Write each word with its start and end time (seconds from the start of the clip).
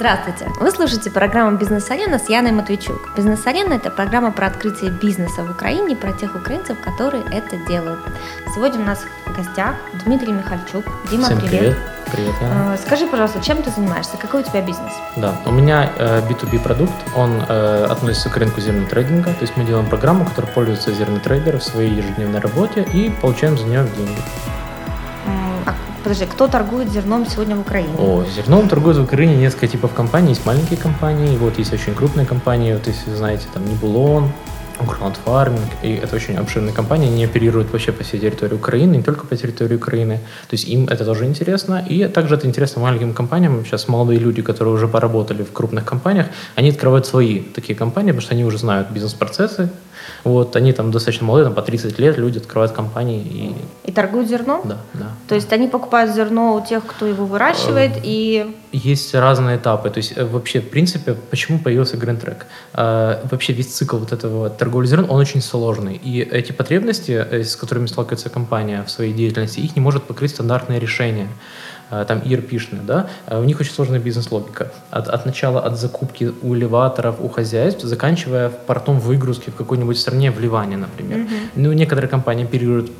Здравствуйте! 0.00 0.46
Вы 0.58 0.70
слушаете 0.70 1.10
программу 1.10 1.58
«Бизнес-арена» 1.58 2.18
с 2.18 2.30
Яной 2.30 2.52
Матвейчук. 2.52 3.10
«Бизнес-арена»— 3.14 3.74
это 3.74 3.90
программа 3.90 4.32
про 4.32 4.46
открытие 4.46 4.90
бизнеса 4.90 5.44
в 5.44 5.50
Украине, 5.50 5.94
про 5.94 6.12
тех 6.12 6.34
украинцев, 6.34 6.80
которые 6.80 7.22
это 7.30 7.58
делают. 7.68 8.00
Сегодня 8.54 8.80
у 8.80 8.84
нас 8.84 9.04
в 9.26 9.36
гостях 9.36 9.74
Дмитрий 10.06 10.32
Михальчук. 10.32 10.86
Дима, 11.10 11.24
Всем 11.24 11.38
привет! 11.40 11.50
привет! 11.50 11.78
Привет, 12.12 12.34
Яна. 12.40 12.74
Э, 12.74 12.78
Скажи, 12.78 13.06
пожалуйста, 13.08 13.42
чем 13.42 13.62
ты 13.62 13.70
занимаешься? 13.70 14.16
Какой 14.16 14.40
у 14.40 14.42
тебя 14.42 14.62
бизнес? 14.62 14.90
Да, 15.16 15.34
у 15.44 15.50
меня 15.50 15.92
э, 15.98 16.22
B2B 16.26 16.62
продукт, 16.62 16.94
он 17.14 17.44
э, 17.46 17.84
относится 17.90 18.30
к 18.30 18.36
рынку 18.38 18.58
зернотрейдинга, 18.62 19.34
то 19.34 19.42
есть 19.42 19.54
мы 19.58 19.64
делаем 19.64 19.86
программу, 19.86 20.24
которая 20.24 20.50
пользуется 20.50 20.92
зернотрейдеры 20.92 21.58
в 21.58 21.62
своей 21.62 21.92
ежедневной 21.94 22.40
работе 22.40 22.88
и 22.90 23.10
получаем 23.10 23.58
за 23.58 23.66
нее 23.66 23.86
деньги. 23.98 24.16
Подожди, 26.02 26.24
кто 26.24 26.48
торгует 26.48 26.90
зерном 26.90 27.26
сегодня 27.26 27.56
в 27.56 27.60
Украине? 27.60 27.90
О, 27.98 28.24
зерном 28.24 28.68
торгуют 28.68 28.96
в 28.96 29.02
Украине 29.02 29.36
несколько 29.36 29.68
типов 29.68 29.92
компаний. 29.92 30.30
Есть 30.30 30.46
маленькие 30.46 30.78
компании, 30.78 31.36
вот 31.36 31.58
есть 31.58 31.72
очень 31.72 31.94
крупные 31.94 32.26
компании, 32.26 32.72
вот 32.72 32.86
если 32.86 33.14
знаете, 33.14 33.46
там 33.52 33.66
Нибулон, 33.66 34.32
Farming, 34.84 35.60
и 35.82 35.94
это 35.94 36.16
очень 36.16 36.36
обширные 36.36 36.72
компании, 36.74 37.08
они 37.08 37.24
оперируют 37.24 37.70
вообще 37.72 37.92
по 37.92 38.02
всей 38.04 38.20
территории 38.20 38.54
Украины, 38.54 38.96
не 38.96 39.02
только 39.02 39.26
по 39.26 39.36
территории 39.36 39.76
Украины, 39.76 40.16
то 40.48 40.54
есть 40.54 40.68
им 40.68 40.86
это 40.88 41.04
тоже 41.04 41.24
интересно, 41.24 41.84
и 41.90 42.06
также 42.08 42.34
это 42.34 42.46
интересно 42.46 42.82
маленьким 42.82 43.12
компаниям, 43.14 43.64
сейчас 43.64 43.88
молодые 43.88 44.18
люди, 44.18 44.42
которые 44.42 44.74
уже 44.74 44.88
поработали 44.88 45.42
в 45.42 45.52
крупных 45.52 45.84
компаниях, 45.84 46.26
они 46.56 46.70
открывают 46.70 47.06
свои 47.06 47.40
такие 47.40 47.74
компании, 47.78 48.10
потому 48.12 48.22
что 48.22 48.34
они 48.34 48.44
уже 48.44 48.58
знают 48.58 48.90
бизнес-процессы, 48.90 49.68
вот, 50.24 50.56
они 50.56 50.72
там 50.72 50.90
достаточно 50.90 51.26
молодые, 51.26 51.44
там 51.46 51.54
по 51.54 51.62
30 51.62 51.98
лет 51.98 52.18
люди 52.18 52.38
открывают 52.38 52.72
компании, 52.72 53.22
и 53.84 53.90
И 53.90 53.92
торгуют 53.92 54.28
зерном? 54.28 54.60
да, 54.64 54.76
да. 54.94 55.06
То 55.28 55.34
есть 55.34 55.52
они 55.52 55.68
покупают 55.68 56.14
зерно 56.14 56.54
у 56.56 56.66
тех, 56.66 56.84
кто 56.86 57.06
его 57.06 57.24
выращивает, 57.26 57.96
Эм, 57.96 58.02
и 58.04 58.56
Есть 58.72 59.14
разные 59.14 59.56
этапы. 59.56 59.90
То 59.90 59.98
есть 59.98 60.12
э, 60.16 60.24
вообще, 60.24 60.60
в 60.60 60.70
принципе, 60.70 61.14
почему 61.30 61.58
появился 61.58 61.96
Greentrack? 61.96 62.42
Э, 62.74 63.26
Вообще 63.30 63.52
весь 63.52 63.66
цикл 63.66 63.96
вот 63.96 64.12
этого 64.12 64.48
торговли 64.48 64.69
зерном, 64.86 65.10
он 65.10 65.20
очень 65.20 65.42
сложный. 65.42 65.96
И 65.96 66.20
эти 66.20 66.52
потребности, 66.52 67.12
э, 67.12 67.42
с 67.42 67.56
которыми 67.56 67.86
сталкивается 67.86 68.30
компания 68.30 68.82
в 68.84 68.90
своей 68.90 69.12
деятельности, 69.12 69.60
их 69.60 69.76
не 69.76 69.82
может 69.82 70.04
покрыть 70.04 70.30
стандартное 70.30 70.78
решение 70.78 71.28
э, 71.90 72.04
там 72.06 72.18
ERP-шные, 72.18 72.82
да, 72.82 73.08
Э, 73.26 73.40
у 73.40 73.44
них 73.44 73.60
очень 73.60 73.72
сложная 73.72 73.98
бизнес-логика. 73.98 74.72
От, 74.90 75.08
от 75.08 75.26
начала, 75.26 75.60
от 75.60 75.78
закупки 75.78 76.32
у 76.42 76.54
элеваторов, 76.54 77.16
у 77.20 77.28
хозяйств, 77.28 77.82
заканчивая 77.84 78.48
портом 78.48 78.98
выгрузки 79.00 79.50
в 79.50 79.54
какой-нибудь 79.54 79.98
стране 79.98 80.30
вливания, 80.30 80.76
например. 80.76 81.26
Ну, 81.54 81.72
некоторые 81.72 82.08
компании 82.08 82.44
оперируют 82.44 82.90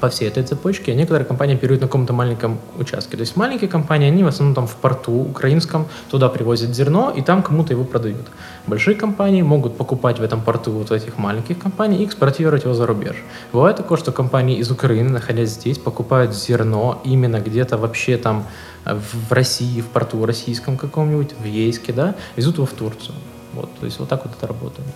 по 0.00 0.08
всей 0.08 0.28
этой 0.28 0.42
цепочке, 0.42 0.92
а 0.92 0.94
некоторые 0.94 1.26
компании 1.26 1.54
оперируют 1.54 1.82
на 1.82 1.88
каком-то 1.88 2.12
маленьком 2.12 2.58
участке. 2.78 3.16
То 3.16 3.20
есть 3.20 3.36
маленькие 3.36 3.68
компании, 3.68 4.08
они 4.08 4.24
в 4.24 4.26
основном 4.26 4.54
там 4.54 4.66
в 4.66 4.74
порту 4.76 5.12
украинском, 5.12 5.86
туда 6.10 6.28
привозят 6.28 6.74
зерно, 6.74 7.12
и 7.14 7.22
там 7.22 7.42
кому-то 7.42 7.72
его 7.72 7.84
продают. 7.84 8.26
Большие 8.66 8.94
компании 8.94 9.42
могут 9.42 9.76
покупать 9.76 10.18
в 10.18 10.22
этом 10.22 10.40
порту 10.40 10.72
вот 10.72 10.90
этих 10.90 11.18
маленьких 11.18 11.58
компаний 11.58 12.02
и 12.02 12.04
экспортировать 12.04 12.64
его 12.64 12.74
за 12.74 12.86
рубеж. 12.86 13.16
Бывает 13.52 13.76
такое, 13.76 13.98
что 13.98 14.12
компании 14.12 14.58
из 14.58 14.70
Украины, 14.70 15.10
находясь 15.10 15.50
здесь, 15.50 15.78
покупают 15.78 16.34
зерно 16.34 17.00
именно 17.04 17.40
где-то 17.40 17.76
вообще 17.76 18.16
там 18.16 18.46
в 18.84 19.32
России, 19.32 19.80
в 19.80 19.86
порту 19.86 20.24
российском 20.26 20.76
каком-нибудь, 20.76 21.34
в 21.38 21.44
Ейске, 21.44 21.92
да, 21.92 22.14
везут 22.36 22.56
его 22.56 22.66
в 22.66 22.72
Турцию. 22.72 23.14
Вот, 23.52 23.68
то 23.78 23.86
есть 23.86 23.98
вот 23.98 24.08
так 24.08 24.24
вот 24.24 24.34
это 24.36 24.46
работает. 24.46 24.88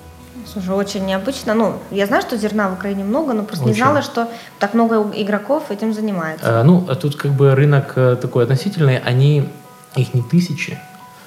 Слушай, 0.57 0.75
очень 0.75 1.05
необычно. 1.05 1.53
Ну, 1.53 1.75
я 1.91 2.07
знаю, 2.07 2.23
что 2.23 2.39
зерна 2.39 2.71
в 2.71 2.73
Украине 2.73 3.05
много, 3.05 3.35
но 3.35 3.43
просто 3.43 3.67
не 3.67 3.73
Очень. 3.73 3.83
знала, 3.83 4.01
что 4.01 4.27
так 4.59 4.73
много 4.73 5.05
игроков 5.15 5.71
этим 5.71 5.93
занимается. 5.93 6.47
Э, 6.47 6.63
Ну, 6.63 6.83
а 6.89 6.95
тут 6.95 7.15
как 7.17 7.33
бы 7.33 7.55
рынок 7.55 7.93
э, 7.97 8.17
такой 8.17 8.45
относительный, 8.45 8.99
они, 8.99 9.51
их 9.97 10.15
не 10.15 10.23
тысячи, 10.23 10.79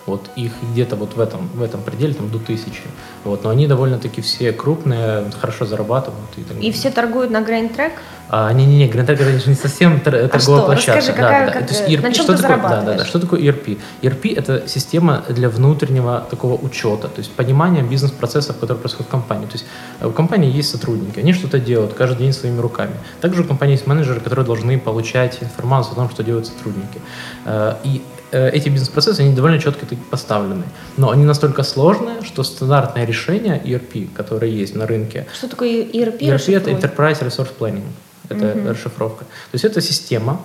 вот 0.09 0.29
их 0.35 0.51
где-то 0.71 0.95
вот 0.95 1.15
в 1.15 1.19
этом, 1.19 1.49
в 1.53 1.61
этом 1.61 1.81
пределе, 1.81 2.13
там 2.13 2.29
до 2.29 2.39
тысячи, 2.39 2.81
вот, 3.23 3.43
но 3.43 3.49
они 3.49 3.67
довольно-таки 3.67 4.21
все 4.21 4.51
крупные, 4.51 5.25
хорошо 5.39 5.65
зарабатывают 5.65 6.29
и 6.37 6.41
так 6.41 6.51
И 6.51 6.55
далее. 6.55 6.71
все 6.73 6.89
торгуют 6.91 7.31
на 7.31 7.37
Grain 7.41 7.75
Track? 7.75 7.91
А, 8.31 8.53
не-не-не, 8.53 8.87
Гринтек 8.87 9.19
это 9.19 9.39
же 9.39 9.49
не 9.49 9.55
совсем 9.55 9.99
тор- 10.01 10.13
торговая 10.13 10.39
что? 10.39 10.61
площадка. 10.65 10.95
Расскажи, 10.97 11.17
Да, 11.17 11.23
какая- 11.23 11.45
да, 11.47 11.51
как- 11.53 11.67
То 11.67 11.73
есть 11.73 11.87
на 11.87 11.91
ERP, 11.93 12.13
чем 12.13 12.23
что 12.25 12.35
ты 12.35 12.41
такое, 12.43 12.57
да, 12.57 12.81
да, 12.83 12.93
да, 12.93 13.05
что 13.05 13.19
такое 13.19 13.39
ERP? 13.41 13.79
ERP 14.03 14.35
это 14.37 14.67
система 14.67 15.23
для 15.29 15.49
внутреннего 15.49 16.27
такого 16.29 16.53
учета, 16.63 17.07
то 17.07 17.17
есть 17.19 17.31
понимания 17.31 17.81
бизнес-процессов, 17.81 18.57
которые 18.59 18.77
происходят 18.77 19.07
в 19.07 19.09
компании. 19.11 19.47
То 19.47 19.53
есть 19.53 19.65
э, 19.99 20.07
у 20.07 20.11
компании 20.11 20.51
есть 20.51 20.69
сотрудники, 20.69 21.17
они 21.19 21.33
что-то 21.33 21.57
делают 21.59 21.93
каждый 21.95 22.17
день 22.19 22.33
своими 22.33 22.59
руками. 22.61 22.93
Также 23.19 23.41
у 23.41 23.45
компании 23.45 23.73
есть 23.73 23.87
менеджеры, 23.87 24.19
которые 24.19 24.45
должны 24.45 24.77
получать 24.79 25.39
информацию 25.41 25.93
о 25.93 25.95
том, 25.95 26.09
что 26.11 26.23
делают 26.23 26.45
сотрудники. 26.45 27.01
Э, 27.45 27.77
И 27.83 28.03
эти 28.31 28.69
бизнес-процессы, 28.69 29.21
они 29.21 29.33
довольно 29.33 29.59
четко 29.59 29.85
поставлены. 30.11 30.63
Но 30.97 31.09
они 31.09 31.25
настолько 31.25 31.63
сложные, 31.63 32.21
что 32.23 32.43
стандартное 32.43 33.05
решение 33.05 33.61
ERP, 33.63 34.09
которое 34.13 34.51
есть 34.51 34.75
на 34.75 34.85
рынке, 34.85 35.25
Что 35.33 35.47
такое 35.47 35.83
ERP? 35.83 36.19
ERP 36.19 36.55
это? 36.55 36.71
Enterprise 36.71 37.21
Resource 37.21 37.51
Planning. 37.59 37.85
Это 38.29 38.53
расшифровка. 38.69 39.25
То 39.25 39.53
есть 39.53 39.65
это 39.65 39.81
система, 39.81 40.41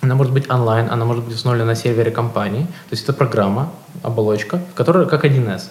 она 0.00 0.14
может 0.14 0.32
быть 0.32 0.50
онлайн, 0.50 0.88
она 0.90 1.04
может 1.04 1.24
быть 1.24 1.34
установлена 1.34 1.66
на 1.66 1.74
сервере 1.74 2.10
компании. 2.10 2.62
То 2.62 2.92
есть 2.92 3.04
это 3.04 3.12
программа, 3.12 3.72
оболочка, 4.02 4.60
в 4.72 4.74
которой 4.74 5.06
как 5.06 5.24
1С, 5.24 5.62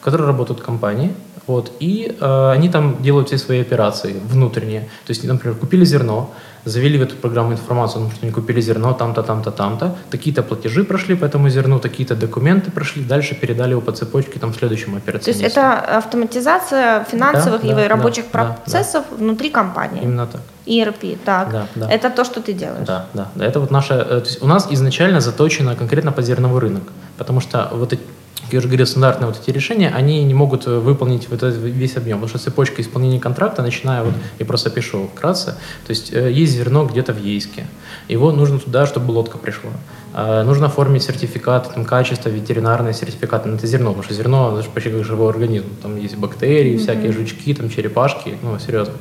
в 0.00 0.04
которой 0.04 0.26
работают 0.26 0.60
компании. 0.60 1.14
Вот, 1.46 1.72
и 1.80 2.16
э, 2.20 2.50
они 2.50 2.68
там 2.68 3.02
делают 3.02 3.28
все 3.28 3.38
свои 3.38 3.60
операции 3.60 4.16
внутренние. 4.32 4.80
То 5.06 5.10
есть, 5.12 5.24
например, 5.24 5.56
купили 5.56 5.84
зерно, 5.84 6.34
завели 6.64 6.98
в 6.98 7.02
эту 7.02 7.14
программу 7.14 7.52
информацию 7.52 8.02
о 8.02 8.04
том, 8.04 8.10
что 8.10 8.26
они 8.26 8.32
купили 8.32 8.60
зерно 8.60 8.92
там-то, 8.92 9.22
там-то, 9.22 9.50
там-то, 9.52 9.96
такие-то 10.10 10.42
платежи 10.42 10.82
прошли 10.84 11.14
по 11.14 11.24
этому 11.24 11.48
зерну, 11.48 11.78
такие-то 11.78 12.16
документы 12.16 12.72
прошли, 12.72 13.04
дальше 13.04 13.36
передали 13.36 13.70
его 13.70 13.80
по 13.80 13.92
цепочке 13.92 14.40
там 14.40 14.52
следующему 14.52 15.00
То 15.00 15.30
есть 15.30 15.42
это 15.42 15.78
автоматизация 15.98 17.04
финансовых 17.04 17.62
Да, 17.62 17.68
и 17.68 17.74
да, 17.74 17.88
рабочих 17.88 18.24
да, 18.32 18.38
да, 18.38 18.44
процессов 18.52 19.04
внутри 19.10 19.50
компании. 19.50 20.02
Именно 20.02 20.26
так. 20.26 20.40
ERP, 20.66 21.18
так. 21.24 21.52
Да, 21.52 21.66
да. 21.76 21.88
Это 21.88 22.10
то, 22.10 22.24
что 22.24 22.40
ты 22.40 22.52
делаешь. 22.52 22.86
Да, 22.86 23.06
да, 23.14 23.28
да. 23.36 23.44
Это 23.44 23.60
вот 23.60 23.70
наша... 23.70 23.94
э, 23.94 24.20
То 24.20 24.26
есть 24.26 24.42
у 24.42 24.46
нас 24.48 24.66
изначально 24.70 25.20
заточено 25.20 25.76
конкретно 25.76 26.10
под 26.10 26.24
зерновой 26.24 26.60
рынок, 26.60 26.82
потому 27.16 27.40
что 27.40 27.68
вот 27.72 27.92
эти 27.92 28.02
как 28.46 28.52
я 28.52 28.58
уже 28.60 28.68
говорил, 28.68 28.86
стандартные 28.86 29.26
вот 29.26 29.40
эти 29.40 29.50
решения, 29.50 29.90
они 29.94 30.24
не 30.24 30.34
могут 30.34 30.66
э, 30.66 30.78
выполнить 30.78 31.28
вот 31.28 31.42
этот 31.42 31.60
весь 31.60 31.96
объем, 31.96 32.18
потому 32.18 32.28
что 32.28 32.38
цепочка 32.38 32.80
исполнения 32.80 33.20
контракта, 33.20 33.62
начиная 33.62 34.02
вот, 34.02 34.14
я 34.38 34.46
просто 34.46 34.70
пишу 34.70 35.08
вкратце, 35.12 35.56
то 35.86 35.90
есть 35.90 36.12
э, 36.12 36.30
есть 36.30 36.52
зерно 36.52 36.86
где-то 36.86 37.12
в 37.12 37.18
Ейске, 37.18 37.66
его 38.08 38.30
нужно 38.30 38.60
туда, 38.60 38.86
чтобы 38.86 39.10
лодка 39.10 39.36
пришла. 39.36 39.72
А, 40.18 40.44
Нужно 40.44 40.66
оформить 40.66 41.02
сертификат 41.02 41.74
там, 41.74 41.84
качества, 41.84 42.30
ветеринарные 42.30 42.94
сертификаты 42.94 43.50
на 43.50 43.56
это 43.56 43.66
зерно, 43.66 43.90
потому 43.90 44.02
что 44.02 44.14
зерно 44.14 44.52
это 44.52 44.62
же 44.62 44.70
почти 44.70 44.88
как 44.90 45.04
живой 45.04 45.28
организм. 45.28 45.66
Там 45.82 45.98
есть 45.98 46.16
бактерии, 46.16 46.78
всякие 46.78 47.12
жучки, 47.12 47.52
там 47.52 47.68
черепашки, 47.68 48.38
ну, 48.42 48.58
серьезно. 48.58 48.94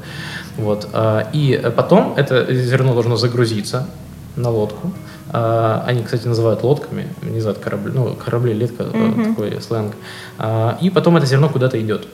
Вот. 0.58 0.90
а, 0.92 1.30
И 1.32 1.54
э, 1.54 1.72
потом 1.72 2.16
это 2.18 2.54
зерно 2.54 2.94
должно 2.94 3.16
загрузиться 3.16 3.88
на 4.36 4.50
лодку. 4.50 4.92
А, 5.38 5.84
Они, 5.86 6.02
кстати, 6.02 6.28
называют 6.28 6.64
лодками, 6.64 7.08
не 7.22 7.42
знаю, 7.42 7.58
корабли, 7.62 7.92
ну, 7.94 8.16
корабли, 8.16 8.54
летка, 8.54 8.86
э, 8.94 9.26
такой 9.30 9.62
сленг. 9.62 9.94
А, 10.38 10.78
И 10.80 10.90
потом 10.90 11.18
это 11.18 11.26
зерно 11.26 11.50
куда-то 11.50 11.78
идет. 11.82 12.08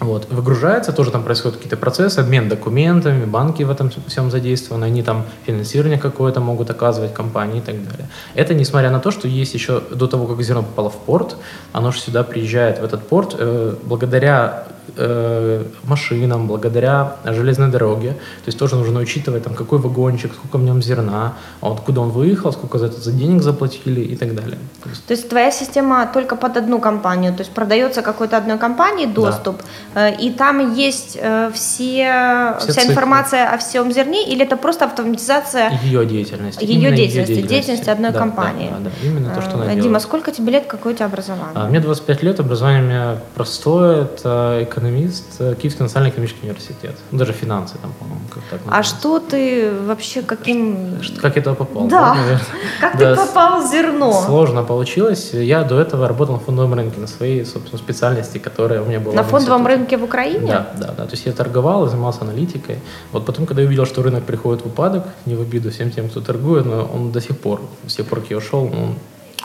Вот. 0.00 0.28
Выгружается, 0.30 0.92
тоже 0.92 1.10
там 1.10 1.24
происходят 1.24 1.56
какие-то 1.56 1.76
процессы, 1.76 2.20
обмен 2.20 2.48
документами, 2.48 3.26
банки 3.26 3.64
в 3.64 3.70
этом 3.70 3.90
всем 4.06 4.30
задействованы, 4.30 4.86
они 4.86 5.02
там 5.02 5.24
финансирование 5.44 5.98
какое-то 5.98 6.40
могут 6.40 6.70
оказывать 6.70 7.12
компании 7.12 7.58
и 7.58 7.60
так 7.60 7.74
далее. 7.74 8.08
Это 8.34 8.54
несмотря 8.54 8.90
на 8.90 9.00
то, 9.00 9.10
что 9.10 9.28
есть 9.28 9.54
еще 9.54 9.82
до 9.90 10.06
того, 10.06 10.26
как 10.26 10.42
зерно 10.42 10.62
попало 10.62 10.88
в 10.88 10.96
порт, 10.96 11.36
оно 11.72 11.90
же 11.90 11.98
сюда 12.00 12.22
приезжает 12.22 12.78
в 12.78 12.84
этот 12.84 13.06
порт 13.08 13.36
э, 13.38 13.74
благодаря 13.84 14.68
э, 14.96 15.64
машинам, 15.84 16.46
благодаря 16.46 17.16
железной 17.24 17.68
дороге. 17.68 18.10
То 18.44 18.48
есть 18.48 18.58
тоже 18.58 18.76
нужно 18.76 19.00
учитывать, 19.00 19.44
там, 19.44 19.54
какой 19.54 19.78
вагончик, 19.78 20.32
сколько 20.34 20.58
в 20.58 20.62
нем 20.62 20.82
зерна, 20.82 21.32
а 21.60 21.72
откуда 21.72 22.00
он 22.00 22.10
выехал, 22.10 22.52
сколько 22.52 22.78
за 22.78 22.86
это 22.86 23.00
за 23.00 23.12
денег 23.12 23.42
заплатили 23.42 24.00
и 24.00 24.16
так 24.16 24.34
далее. 24.34 24.58
То 24.82 24.88
есть 24.90 25.04
То 25.06 25.14
есть 25.14 25.28
твоя 25.28 25.50
система 25.50 26.06
только 26.12 26.36
под 26.36 26.56
одну 26.56 26.80
компанию, 26.80 27.32
то 27.32 27.40
есть 27.40 27.52
продается 27.52 28.02
какой-то 28.02 28.36
одной 28.36 28.58
компании 28.58 29.06
доступ, 29.06 29.62
э, 29.94 30.14
и 30.16 30.30
там 30.30 30.74
есть 30.74 31.18
э, 31.20 31.50
все, 31.54 32.54
Все 32.58 32.72
вся 32.72 32.80
циклы. 32.80 32.92
информация 32.92 33.54
о 33.54 33.56
всем 33.58 33.92
зерне, 33.92 34.26
или 34.32 34.44
это 34.44 34.56
просто 34.56 34.84
автоматизация 34.84 35.70
ее 35.84 36.04
деятельность. 36.06 36.62
Ее 36.62 36.74
Именно 36.80 36.96
деятельности, 36.96 37.42
деятельности 37.42 37.90
одной 37.90 38.10
Да, 38.12 38.18
компании. 38.18 38.70
Да, 38.70 38.78
да, 38.84 38.90
да, 39.02 39.08
именно 39.08 39.34
то, 39.34 39.40
что 39.42 39.54
она 39.54 39.64
Э, 39.64 39.66
делает. 39.68 39.82
Дима, 39.82 40.00
сколько 40.00 40.30
тебе 40.32 40.52
лет, 40.52 40.64
какое 40.66 40.92
у 40.92 40.96
тебя 40.96 41.06
образование? 41.06 41.52
А, 41.54 41.68
Мне 41.68 41.80
25 41.80 42.22
лет, 42.22 42.40
образование 42.40 42.82
у 42.82 42.84
меня 42.86 43.16
простое, 43.34 44.04
это 44.04 44.66
экономист, 44.78 45.24
э, 45.40 45.54
Киевский 45.60 45.82
национальный 45.82 46.10
экономический 46.10 46.42
университет. 46.46 46.96
Ну, 47.10 47.18
даже 47.18 47.32
финансы 47.32 47.76
там, 47.82 47.92
по-моему, 47.98 48.20
как 48.32 48.42
так 48.50 48.60
А 48.66 48.82
что 48.82 49.18
ты 49.18 49.70
вообще 49.86 50.22
каким... 50.22 51.02
Что- 51.02 51.20
Как 51.20 51.36
я 51.36 51.42
туда 51.42 51.54
попал? 51.56 51.86
Да. 51.88 52.14
наверное? 52.14 52.40
Как 52.80 52.96
Да, 52.98 53.14
ты 53.14 53.20
попал 53.20 53.62
в 53.62 53.70
зерно? 53.70 54.12
Сложно 54.26 54.62
получилось. 54.62 55.30
Я 55.32 55.62
до 55.64 55.80
этого 55.80 56.08
работал 56.08 56.34
на 56.36 56.40
фондовом 56.40 56.74
рынке, 56.74 57.00
на 57.00 57.06
своей, 57.06 57.44
собственно, 57.44 57.78
спецальности, 57.78 58.38
которая 58.38 58.82
у 58.82 58.86
меня 58.86 59.00
была 59.00 59.14
На 59.14 59.22
фондовом 59.22 59.66
рынке 59.66 59.96
в 59.96 60.04
Украине? 60.04 60.46
Да, 60.46 60.72
да, 60.78 60.94
да. 60.96 61.04
То 61.06 61.12
есть 61.12 61.26
я 61.26 61.32
торговал, 61.32 61.86
занимался 61.88 62.22
аналитикой. 62.22 62.78
Вот 63.12 63.26
потом, 63.26 63.46
когда 63.46 63.62
я 63.62 63.68
увидел, 63.68 63.86
что 63.86 64.02
рынок 64.02 64.24
приходит 64.24 64.62
в 64.64 64.66
упадок, 64.66 65.04
не 65.26 65.34
в 65.34 65.40
обиду 65.40 65.70
всем 65.70 65.90
тем, 65.90 66.08
кто 66.08 66.20
торгует, 66.20 66.66
но 66.66 66.84
он 66.94 67.12
до 67.12 67.20
сих 67.20 67.38
пор, 67.38 67.60
с 67.86 67.94
тех 67.96 68.06
пор, 68.06 68.20
как 68.20 68.30
я 68.30 68.36
ушел, 68.36 68.64
он 68.64 68.94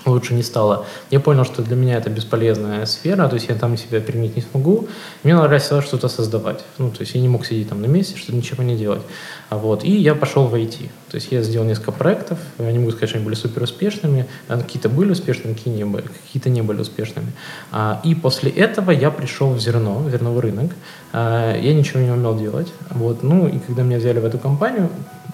лучше 0.05 0.33
не 0.33 0.43
стало. 0.43 0.85
Я 1.11 1.19
понял, 1.19 1.45
что 1.45 1.61
для 1.61 1.75
меня 1.75 1.97
это 1.97 2.09
бесполезная 2.09 2.85
сфера, 2.85 3.27
то 3.27 3.35
есть 3.35 3.49
я 3.49 3.55
там 3.55 3.77
себя 3.77 4.01
применить 4.01 4.35
не 4.35 4.41
смогу. 4.41 4.87
Мне 5.23 5.35
нравилось 5.35 5.65
что-то 5.85 6.07
создавать. 6.07 6.63
Ну, 6.77 6.91
то 6.91 7.01
есть 7.01 7.15
я 7.15 7.21
не 7.21 7.29
мог 7.29 7.45
сидеть 7.45 7.69
там 7.69 7.81
на 7.81 7.85
месте, 7.85 8.17
что 8.17 8.33
ничего 8.33 8.63
не 8.63 8.75
делать. 8.75 9.01
А 9.49 9.57
вот. 9.57 9.83
И 9.83 9.91
я 9.91 10.15
пошел 10.15 10.47
в 10.47 10.55
IT. 10.55 10.89
То 11.09 11.15
есть 11.15 11.31
я 11.31 11.43
сделал 11.43 11.65
несколько 11.65 11.91
проектов. 11.91 12.39
Я 12.57 12.71
не 12.71 12.79
могу 12.79 12.91
сказать, 12.91 13.09
что 13.09 13.17
они 13.17 13.25
были 13.25 13.35
супер 13.35 13.63
успешными. 13.63 14.25
А 14.47 14.57
какие-то 14.57 14.89
были 14.89 15.11
успешными, 15.11 15.53
какие 15.53 15.73
не 15.73 15.85
были, 15.85 16.05
какие-то 16.25 16.49
не 16.49 16.61
были 16.61 16.81
успешными. 16.81 17.31
А, 17.71 18.01
и 18.03 18.15
после 18.15 18.49
этого 18.49 18.91
я 18.91 19.11
пришел 19.11 19.53
в 19.53 19.59
зерно, 19.59 19.99
в 19.99 20.09
зерновой 20.09 20.41
рынок. 20.41 20.71
А, 21.11 21.55
я 21.55 21.73
ничего 21.73 21.99
не 21.99 22.11
умел 22.11 22.37
делать. 22.37 22.73
Вот. 22.89 23.23
Ну, 23.23 23.47
и 23.47 23.59
когда 23.59 23.83
меня 23.83 23.97
взяли 23.97 24.19
в 24.19 24.25
эту 24.25 24.39
компанию, 24.39 24.89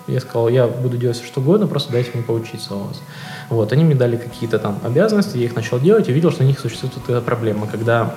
я 0.09 0.19
сказал, 0.19 0.49
я 0.49 0.67
буду 0.67 0.97
делать 0.97 1.17
все 1.17 1.25
что 1.25 1.39
угодно, 1.39 1.67
просто 1.67 1.91
дайте 1.91 2.11
мне 2.13 2.23
поучиться 2.23 2.75
у 2.75 2.79
вас. 2.79 3.01
Вот, 3.49 3.71
они 3.71 3.83
мне 3.83 3.95
дали 3.95 4.17
какие-то 4.17 4.59
там 4.59 4.79
обязанности, 4.83 5.37
я 5.37 5.45
их 5.45 5.55
начал 5.55 5.79
делать 5.79 6.07
и 6.07 6.11
видел, 6.11 6.31
что 6.31 6.43
у 6.43 6.45
них 6.45 6.59
существует 6.59 6.93
эта 7.07 7.21
проблема, 7.21 7.67
когда 7.67 8.15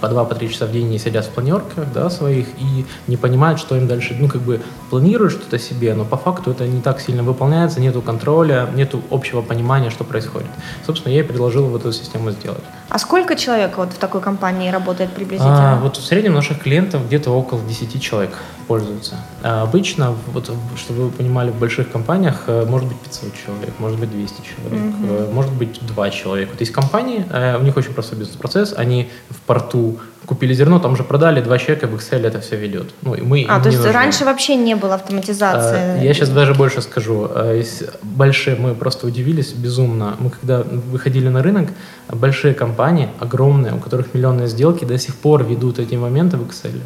по 0.00 0.08
два, 0.08 0.24
по 0.24 0.34
три 0.34 0.50
часа 0.50 0.66
в 0.66 0.72
день 0.72 0.88
не 0.88 0.98
сидят 0.98 1.24
в 1.24 1.30
планерках, 1.30 1.92
да, 1.92 2.08
своих, 2.10 2.46
и 2.58 2.86
не 3.06 3.16
понимают, 3.16 3.58
что 3.58 3.76
им 3.76 3.88
дальше, 3.88 4.16
ну, 4.18 4.28
как 4.28 4.42
бы 4.42 4.60
планируют 4.90 5.32
что-то 5.32 5.58
себе, 5.58 5.94
но 5.94 6.04
по 6.04 6.16
факту 6.16 6.52
это 6.52 6.66
не 6.66 6.80
так 6.80 7.00
сильно 7.00 7.22
выполняется, 7.22 7.80
нету 7.80 8.00
контроля, 8.00 8.68
нету 8.74 9.02
общего 9.10 9.42
понимания, 9.42 9.90
что 9.90 10.04
происходит. 10.04 10.48
Собственно, 10.86 11.12
я 11.12 11.20
и 11.20 11.22
предложил 11.22 11.66
вот 11.66 11.80
эту 11.80 11.92
систему 11.92 12.30
сделать. 12.30 12.62
А 12.88 12.98
сколько 12.98 13.34
человек 13.34 13.76
вот 13.76 13.92
в 13.92 13.98
такой 13.98 14.20
компании 14.20 14.70
работает 14.70 15.10
приблизительно? 15.12 15.74
А, 15.74 15.80
вот 15.80 15.96
в 15.96 16.04
среднем 16.04 16.34
наших 16.34 16.60
клиентов 16.60 17.06
где-то 17.06 17.30
около 17.30 17.60
10 17.62 18.00
человек 18.00 18.38
пользуются. 18.68 19.16
А 19.42 19.62
обычно, 19.62 20.14
вот, 20.32 20.50
чтобы 20.76 21.04
вы 21.06 21.10
понимали, 21.10 21.50
в 21.50 21.56
больших 21.56 21.90
компаниях 21.90 22.44
э, 22.46 22.66
может 22.66 22.88
быть 22.88 22.98
500 22.98 23.34
человек, 23.34 23.74
может 23.78 23.98
быть 23.98 24.10
200 24.10 24.42
человек, 24.42 24.94
mm-hmm. 24.94 25.32
может 25.32 25.52
быть 25.52 25.80
2 25.80 26.10
человека. 26.10 26.50
Вот 26.52 26.60
есть 26.60 26.72
компании, 26.72 27.24
э, 27.30 27.58
у 27.58 27.62
них 27.62 27.76
очень 27.76 27.94
простой 27.94 28.18
бизнес-процесс, 28.18 28.74
они 28.76 29.10
в 29.30 29.40
порту 29.40 29.98
купили 30.28 30.52
зерно, 30.52 30.78
там 30.78 30.94
же 30.96 31.04
продали, 31.04 31.40
два 31.40 31.58
человека 31.58 31.86
в 31.86 31.94
Excel 31.94 32.26
это 32.26 32.40
все 32.40 32.56
ведет. 32.56 32.90
Ну, 33.02 33.14
и 33.14 33.22
мы 33.22 33.46
а, 33.48 33.60
то 33.60 33.68
есть 33.68 33.78
нужны. 33.78 33.92
раньше 33.92 34.24
вообще 34.24 34.56
не 34.56 34.76
было 34.76 34.94
автоматизации? 34.94 35.78
А, 35.78 36.02
я 36.02 36.12
сейчас 36.12 36.28
даже 36.28 36.54
больше 36.54 36.82
скажу. 36.82 37.26
А, 37.30 37.62
большие, 38.02 38.56
мы 38.56 38.74
просто 38.74 39.06
удивились 39.06 39.54
безумно. 39.54 40.16
Мы 40.18 40.28
когда 40.28 40.62
выходили 40.92 41.28
на 41.28 41.42
рынок, 41.42 41.70
большие 42.12 42.52
компании, 42.52 43.08
огромные, 43.20 43.72
у 43.72 43.78
которых 43.78 44.12
миллионные 44.12 44.48
сделки, 44.48 44.84
до 44.84 44.98
сих 44.98 45.16
пор 45.16 45.44
ведут 45.44 45.78
эти 45.78 45.94
моменты 45.94 46.36
в 46.36 46.42
Excel. 46.42 46.78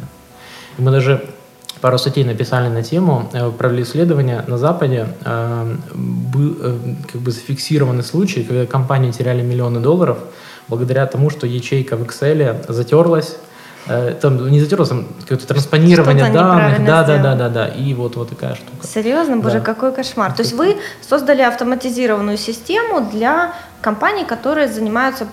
И 0.77 0.81
мы 0.81 0.91
даже 0.91 1.21
пару 1.83 1.97
статей 1.97 2.23
написали 2.23 2.69
на 2.69 2.81
тему, 2.81 3.29
э, 3.33 3.51
провели 3.51 3.83
исследования 3.83 4.45
на 4.47 4.57
Западе, 4.57 5.05
э, 5.25 5.75
был 5.93 6.55
э, 6.61 6.77
как 7.11 7.21
бы 7.21 7.29
зафиксированы 7.31 8.03
случаи, 8.03 8.45
когда 8.47 8.65
компании 8.65 9.11
теряли 9.11 9.41
миллионы 9.41 9.81
долларов 9.81 10.17
благодаря 10.69 11.05
тому, 11.07 11.29
что 11.29 11.45
ячейка 11.45 11.97
в 11.97 12.03
Excel 12.03 12.71
затерлась, 12.71 13.35
там 14.21 14.49
не 14.49 14.61
затерлось, 14.61 14.89
там 14.89 15.07
какое-то 15.21 15.45
транспонирование 15.45 16.31
данных, 16.31 16.85
да, 16.85 17.03
да, 17.03 17.17
да, 17.17 17.35
да, 17.35 17.49
да, 17.49 17.67
и 17.67 17.93
вот 17.93 18.15
вот 18.15 18.29
такая 18.29 18.55
штука. 18.55 18.87
Серьезно, 18.87 19.35
боже, 19.35 19.59
да. 19.59 19.65
какой 19.65 19.91
кошмар! 19.91 20.31
То 20.31 20.43
есть 20.43 20.53
вы 20.53 20.77
создали 21.01 21.41
автоматизированную 21.41 22.37
систему 22.37 23.01
для 23.11 23.53
компаний, 23.81 24.23
которые 24.23 24.69
занимаются 24.69 25.27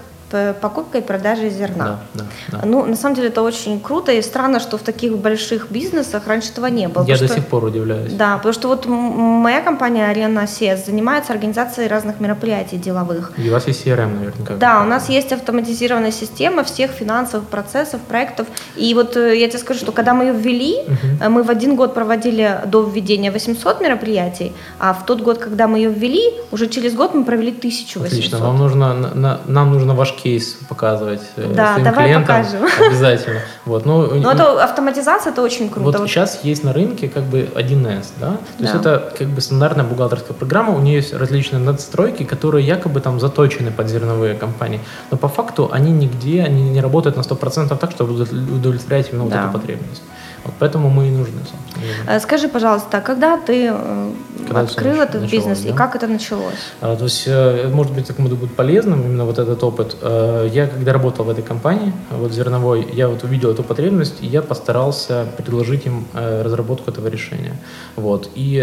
покупкой 0.60 1.00
и 1.00 1.04
продажей 1.04 1.50
зерна. 1.50 1.84
Да, 1.84 2.00
да, 2.14 2.24
да. 2.48 2.66
Ну, 2.66 2.84
на 2.84 2.96
самом 2.96 3.16
деле 3.16 3.28
это 3.28 3.42
очень 3.42 3.80
круто 3.80 4.12
и 4.12 4.22
странно, 4.22 4.60
что 4.60 4.78
в 4.78 4.82
таких 4.82 5.16
больших 5.18 5.70
бизнесах 5.70 6.26
раньше 6.26 6.50
этого 6.50 6.66
не 6.66 6.88
было. 6.88 7.04
Я 7.04 7.18
до 7.18 7.26
что, 7.26 7.34
сих 7.34 7.46
пор 7.46 7.64
удивляюсь. 7.64 8.12
Да, 8.12 8.36
потому 8.36 8.52
что 8.52 8.68
вот 8.68 8.86
моя 8.86 9.60
компания 9.60 10.06
Арена 10.06 10.46
Сес 10.46 10.86
занимается 10.86 11.32
организацией 11.32 11.88
разных 11.88 12.20
мероприятий 12.20 12.76
деловых. 12.76 13.32
И 13.36 13.48
у 13.48 13.52
вас 13.52 13.66
есть 13.66 13.86
CRM 13.86 14.18
наверняка. 14.18 14.54
Да, 14.54 14.82
у 14.82 14.84
нас 14.84 15.08
есть 15.08 15.32
автоматизированная 15.32 16.12
система 16.12 16.62
всех 16.64 16.90
финансовых 16.90 17.48
процессов, 17.48 18.00
проектов. 18.00 18.46
И 18.76 18.94
вот 18.94 19.16
э, 19.16 19.38
я 19.38 19.48
тебе 19.48 19.58
скажу, 19.58 19.80
что 19.80 19.92
когда 19.92 20.14
мы 20.14 20.24
ее 20.24 20.32
ввели, 20.32 20.76
угу. 20.86 21.30
мы 21.30 21.42
в 21.42 21.50
один 21.50 21.76
год 21.76 21.94
проводили 21.94 22.60
до 22.66 22.82
введения 22.82 23.30
800 23.30 23.80
мероприятий, 23.80 24.52
а 24.78 24.92
в 24.92 25.06
тот 25.06 25.20
год, 25.20 25.38
когда 25.38 25.66
мы 25.66 25.78
ее 25.78 25.90
ввели, 25.90 26.22
уже 26.50 26.68
через 26.68 26.94
год 26.94 27.14
мы 27.14 27.24
провели 27.24 27.50
1800. 27.50 28.06
Отлично, 28.06 28.38
вам 28.38 28.58
нужно, 28.58 28.94
на, 28.94 29.40
нам 29.46 29.72
нужно 29.72 29.94
ваш 29.94 30.12
кейс 30.22 30.58
показывать 30.68 31.22
э, 31.36 31.52
да, 31.54 31.72
своим 31.72 31.84
давай 31.84 32.04
клиентам. 32.04 32.44
Покажем. 32.44 32.68
Обязательно. 32.86 33.40
Вот, 33.64 33.86
ну, 33.86 34.14
Но 34.14 34.32
это 34.32 34.62
автоматизация, 34.62 35.32
это 35.32 35.42
очень 35.42 35.68
круто. 35.68 35.84
Вот, 35.84 35.98
вот 35.98 36.08
сейчас 36.08 36.40
есть 36.42 36.64
на 36.64 36.72
рынке 36.72 37.08
как 37.08 37.24
бы 37.24 37.48
1С, 37.54 38.06
да? 38.20 38.30
То 38.30 38.38
да. 38.58 38.64
есть 38.64 38.74
это 38.74 39.12
как 39.16 39.28
бы 39.28 39.40
стандартная 39.40 39.84
бухгалтерская 39.84 40.36
программа, 40.36 40.74
у 40.74 40.80
нее 40.80 40.96
есть 40.96 41.14
различные 41.14 41.60
надстройки, 41.60 42.24
которые 42.24 42.66
якобы 42.66 43.00
там 43.00 43.20
заточены 43.20 43.70
под 43.70 43.88
зерновые 43.88 44.34
компании, 44.34 44.80
но 45.10 45.16
по 45.16 45.28
факту 45.28 45.70
они 45.72 45.92
нигде, 45.92 46.42
они 46.42 46.62
не 46.62 46.80
работают 46.80 47.16
на 47.16 47.20
100% 47.20 47.76
так, 47.76 47.90
чтобы 47.90 48.12
удовлетворять 48.12 49.08
именно 49.12 49.28
да. 49.28 49.42
вот 49.42 49.44
эту 49.44 49.58
потребность. 49.58 50.02
Вот 50.44 50.54
поэтому 50.58 50.88
мы 50.88 51.08
и 51.08 51.10
нужны. 51.10 51.40
Собственно. 51.40 52.16
Э, 52.16 52.20
скажи, 52.20 52.48
пожалуйста, 52.48 53.00
когда 53.00 53.36
ты 53.36 53.70
э, 53.72 54.12
когда 54.46 54.60
открыл 54.60 55.00
этот 55.00 55.22
началось, 55.22 55.30
бизнес 55.30 55.60
да? 55.60 55.68
и 55.68 55.72
как 55.72 55.96
это 55.96 56.06
началось? 56.06 56.54
А, 56.80 56.96
то 56.96 57.04
есть, 57.04 57.24
э, 57.26 57.68
может 57.72 57.92
быть, 57.92 58.06
кому-то 58.08 58.36
будет 58.36 58.56
полезным 58.56 59.02
именно 59.02 59.24
вот 59.24 59.38
этот 59.38 59.62
опыт. 59.62 59.96
Я 60.02 60.66
когда 60.66 60.92
работал 60.92 61.24
в 61.24 61.30
этой 61.30 61.42
компании, 61.42 61.92
вот 62.10 62.32
зерновой, 62.32 62.86
я 62.92 63.08
вот 63.08 63.24
увидел 63.24 63.50
эту 63.50 63.62
потребность, 63.62 64.22
и 64.22 64.26
я 64.26 64.42
постарался 64.42 65.26
предложить 65.36 65.86
им 65.86 66.06
разработку 66.14 66.90
этого 66.90 67.08
решения. 67.08 67.56
Вот. 67.96 68.30
И 68.34 68.58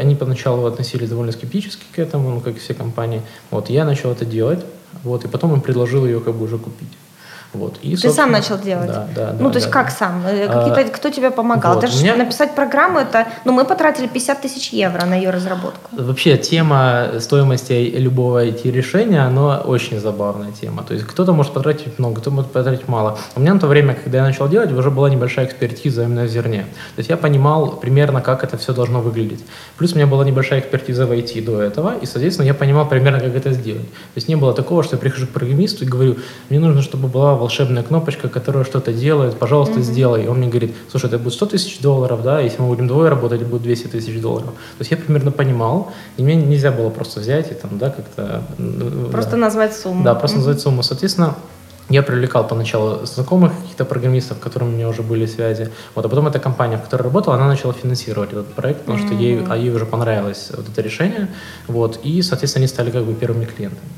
они 0.00 0.14
поначалу 0.14 0.66
относились 0.66 1.08
довольно 1.08 1.32
скептически 1.32 1.84
к 1.94 1.98
этому, 1.98 2.30
ну, 2.30 2.40
как 2.40 2.56
и 2.56 2.58
все 2.58 2.74
компании. 2.74 3.22
Вот. 3.50 3.70
Я 3.70 3.84
начал 3.84 4.12
это 4.12 4.24
делать, 4.24 4.64
вот, 5.02 5.24
и 5.24 5.28
потом 5.28 5.54
им 5.54 5.60
предложил 5.60 6.06
ее 6.06 6.20
как 6.20 6.34
бы 6.34 6.44
уже 6.44 6.58
купить. 6.58 6.88
Вот. 7.52 7.78
И, 7.82 7.96
Ты 7.96 8.10
сам 8.10 8.32
начал 8.32 8.58
делать? 8.58 8.88
Да, 8.88 9.06
да. 9.14 9.36
Ну, 9.38 9.46
да, 9.46 9.52
то 9.52 9.56
есть 9.58 9.66
да, 9.66 9.72
как 9.72 9.90
сам? 9.90 10.22
Э, 10.26 10.46
какие-то, 10.46 10.80
а, 10.80 10.84
кто 10.84 11.10
тебе 11.10 11.30
помогал? 11.30 11.74
Вот. 11.74 11.82
Даже 11.82 12.02
меня... 12.02 12.16
написать 12.16 12.54
программу, 12.54 12.98
это... 12.98 13.26
Ну, 13.44 13.52
мы 13.52 13.64
потратили 13.64 14.06
50 14.06 14.40
тысяч 14.42 14.70
евро 14.72 15.04
на 15.06 15.14
ее 15.14 15.30
разработку. 15.30 15.90
Вообще, 15.92 16.36
тема 16.36 17.20
стоимости 17.20 17.72
любого 17.96 18.44
IT-решения, 18.44 19.20
она 19.20 19.58
очень 19.58 20.00
забавная 20.00 20.52
тема. 20.52 20.82
То 20.82 20.94
есть 20.94 21.06
кто-то 21.06 21.32
может 21.32 21.52
потратить 21.52 21.98
много, 21.98 22.20
кто-то 22.20 22.30
может 22.30 22.52
потратить 22.52 22.88
мало. 22.88 23.18
У 23.34 23.40
меня 23.40 23.54
на 23.54 23.60
то 23.60 23.66
время, 23.66 23.94
когда 23.94 24.18
я 24.18 24.24
начал 24.24 24.48
делать, 24.48 24.72
уже 24.72 24.90
была 24.90 25.10
небольшая 25.10 25.46
экспертиза 25.46 26.02
именно 26.02 26.24
в 26.24 26.28
зерне. 26.28 26.66
То 26.96 27.00
есть 27.00 27.10
я 27.10 27.16
понимал 27.16 27.76
примерно, 27.76 28.20
как 28.20 28.44
это 28.44 28.56
все 28.56 28.72
должно 28.72 29.00
выглядеть. 29.00 29.44
Плюс 29.78 29.92
у 29.92 29.96
меня 29.96 30.06
была 30.06 30.24
небольшая 30.24 30.60
экспертиза 30.60 31.06
в 31.06 31.12
IT 31.12 31.44
до 31.44 31.62
этого, 31.62 31.94
и, 32.02 32.06
соответственно, 32.06 32.46
я 32.46 32.54
понимал 32.54 32.88
примерно, 32.88 33.20
как 33.20 33.34
это 33.34 33.52
сделать. 33.52 33.88
То 33.88 34.16
есть 34.16 34.28
не 34.28 34.36
было 34.36 34.52
такого, 34.52 34.82
что 34.82 34.96
я 34.96 35.00
прихожу 35.00 35.26
к 35.26 35.30
программисту 35.30 35.84
и 35.84 35.88
говорю, 35.88 36.16
мне 36.50 36.58
нужно, 36.58 36.82
чтобы 36.82 37.08
была 37.08 37.34
волшебная 37.36 37.82
кнопочка, 37.82 38.28
которая 38.28 38.64
что-то 38.64 38.92
делает, 38.92 39.38
пожалуйста, 39.38 39.76
mm-hmm. 39.76 39.82
сделай. 39.82 40.28
Он 40.28 40.38
мне 40.38 40.48
говорит, 40.48 40.74
слушай, 40.90 41.06
это 41.06 41.18
будет 41.18 41.34
100 41.34 41.46
тысяч 41.46 41.80
долларов, 41.80 42.22
да, 42.22 42.40
если 42.40 42.60
мы 42.60 42.68
будем 42.68 42.88
двое 42.88 43.08
работать, 43.08 43.42
будет 43.42 43.62
200 43.62 43.86
тысяч 43.88 44.20
долларов. 44.20 44.48
То 44.48 44.80
есть 44.80 44.90
я 44.90 44.96
примерно 44.96 45.30
понимал, 45.30 45.92
и 46.16 46.22
мне 46.22 46.36
нельзя 46.36 46.72
было 46.72 46.90
просто 46.90 47.20
взять 47.20 47.50
и 47.50 47.54
там, 47.54 47.78
да, 47.78 47.90
как-то... 47.90 48.42
Просто 49.12 49.32
да. 49.32 49.36
назвать 49.36 49.76
сумму. 49.76 50.04
Да, 50.04 50.14
просто 50.14 50.36
mm-hmm. 50.36 50.40
назвать 50.40 50.60
сумму. 50.60 50.82
Соответственно, 50.82 51.36
я 51.88 52.02
привлекал 52.02 52.46
поначалу 52.46 53.06
знакомых 53.06 53.52
каких-то 53.60 53.84
программистов, 53.84 54.38
с 54.38 54.40
которыми 54.40 54.70
у 54.70 54.72
меня 54.72 54.88
уже 54.88 55.02
были 55.02 55.26
связи. 55.26 55.70
Вот, 55.94 56.04
а 56.04 56.08
потом 56.08 56.26
эта 56.26 56.40
компания, 56.40 56.78
в 56.78 56.82
которой 56.82 57.02
работала, 57.02 57.36
она 57.36 57.46
начала 57.46 57.72
финансировать 57.72 58.32
этот 58.32 58.48
проект, 58.54 58.80
потому 58.80 58.98
mm-hmm. 58.98 59.06
что 59.06 59.14
ей, 59.14 59.44
а 59.48 59.56
ей 59.56 59.70
уже 59.70 59.86
понравилось 59.86 60.50
вот 60.56 60.68
это 60.68 60.82
решение. 60.82 61.28
Вот, 61.68 62.00
и, 62.02 62.22
соответственно, 62.22 62.62
они 62.62 62.68
стали 62.68 62.90
как 62.90 63.04
бы 63.04 63.14
первыми 63.14 63.44
клиентами. 63.44 63.88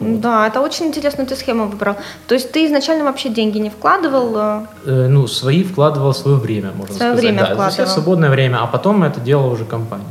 Вот. 0.00 0.20
Да, 0.20 0.46
это 0.46 0.60
очень 0.60 0.86
интересную 0.86 1.26
ты 1.26 1.36
схему 1.36 1.68
выбрал. 1.68 1.96
То 2.26 2.34
есть 2.34 2.52
ты 2.52 2.66
изначально 2.66 3.04
вообще 3.04 3.28
деньги 3.28 3.58
не 3.58 3.70
вкладывал? 3.70 4.36
Э, 4.36 4.66
э 4.86 5.08
ну, 5.08 5.26
свои 5.26 5.62
вкладывал 5.62 6.14
свое 6.14 6.36
время, 6.36 6.72
можно 6.72 6.94
свое 6.94 7.12
сказать. 7.12 7.20
время 7.20 7.40
да, 7.40 7.52
вкладывал. 7.52 7.86
в 7.86 7.88
свободное 7.88 8.30
время, 8.30 8.62
а 8.62 8.66
потом 8.66 9.02
это 9.02 9.20
делала 9.20 9.52
уже 9.52 9.64
компания. 9.64 10.04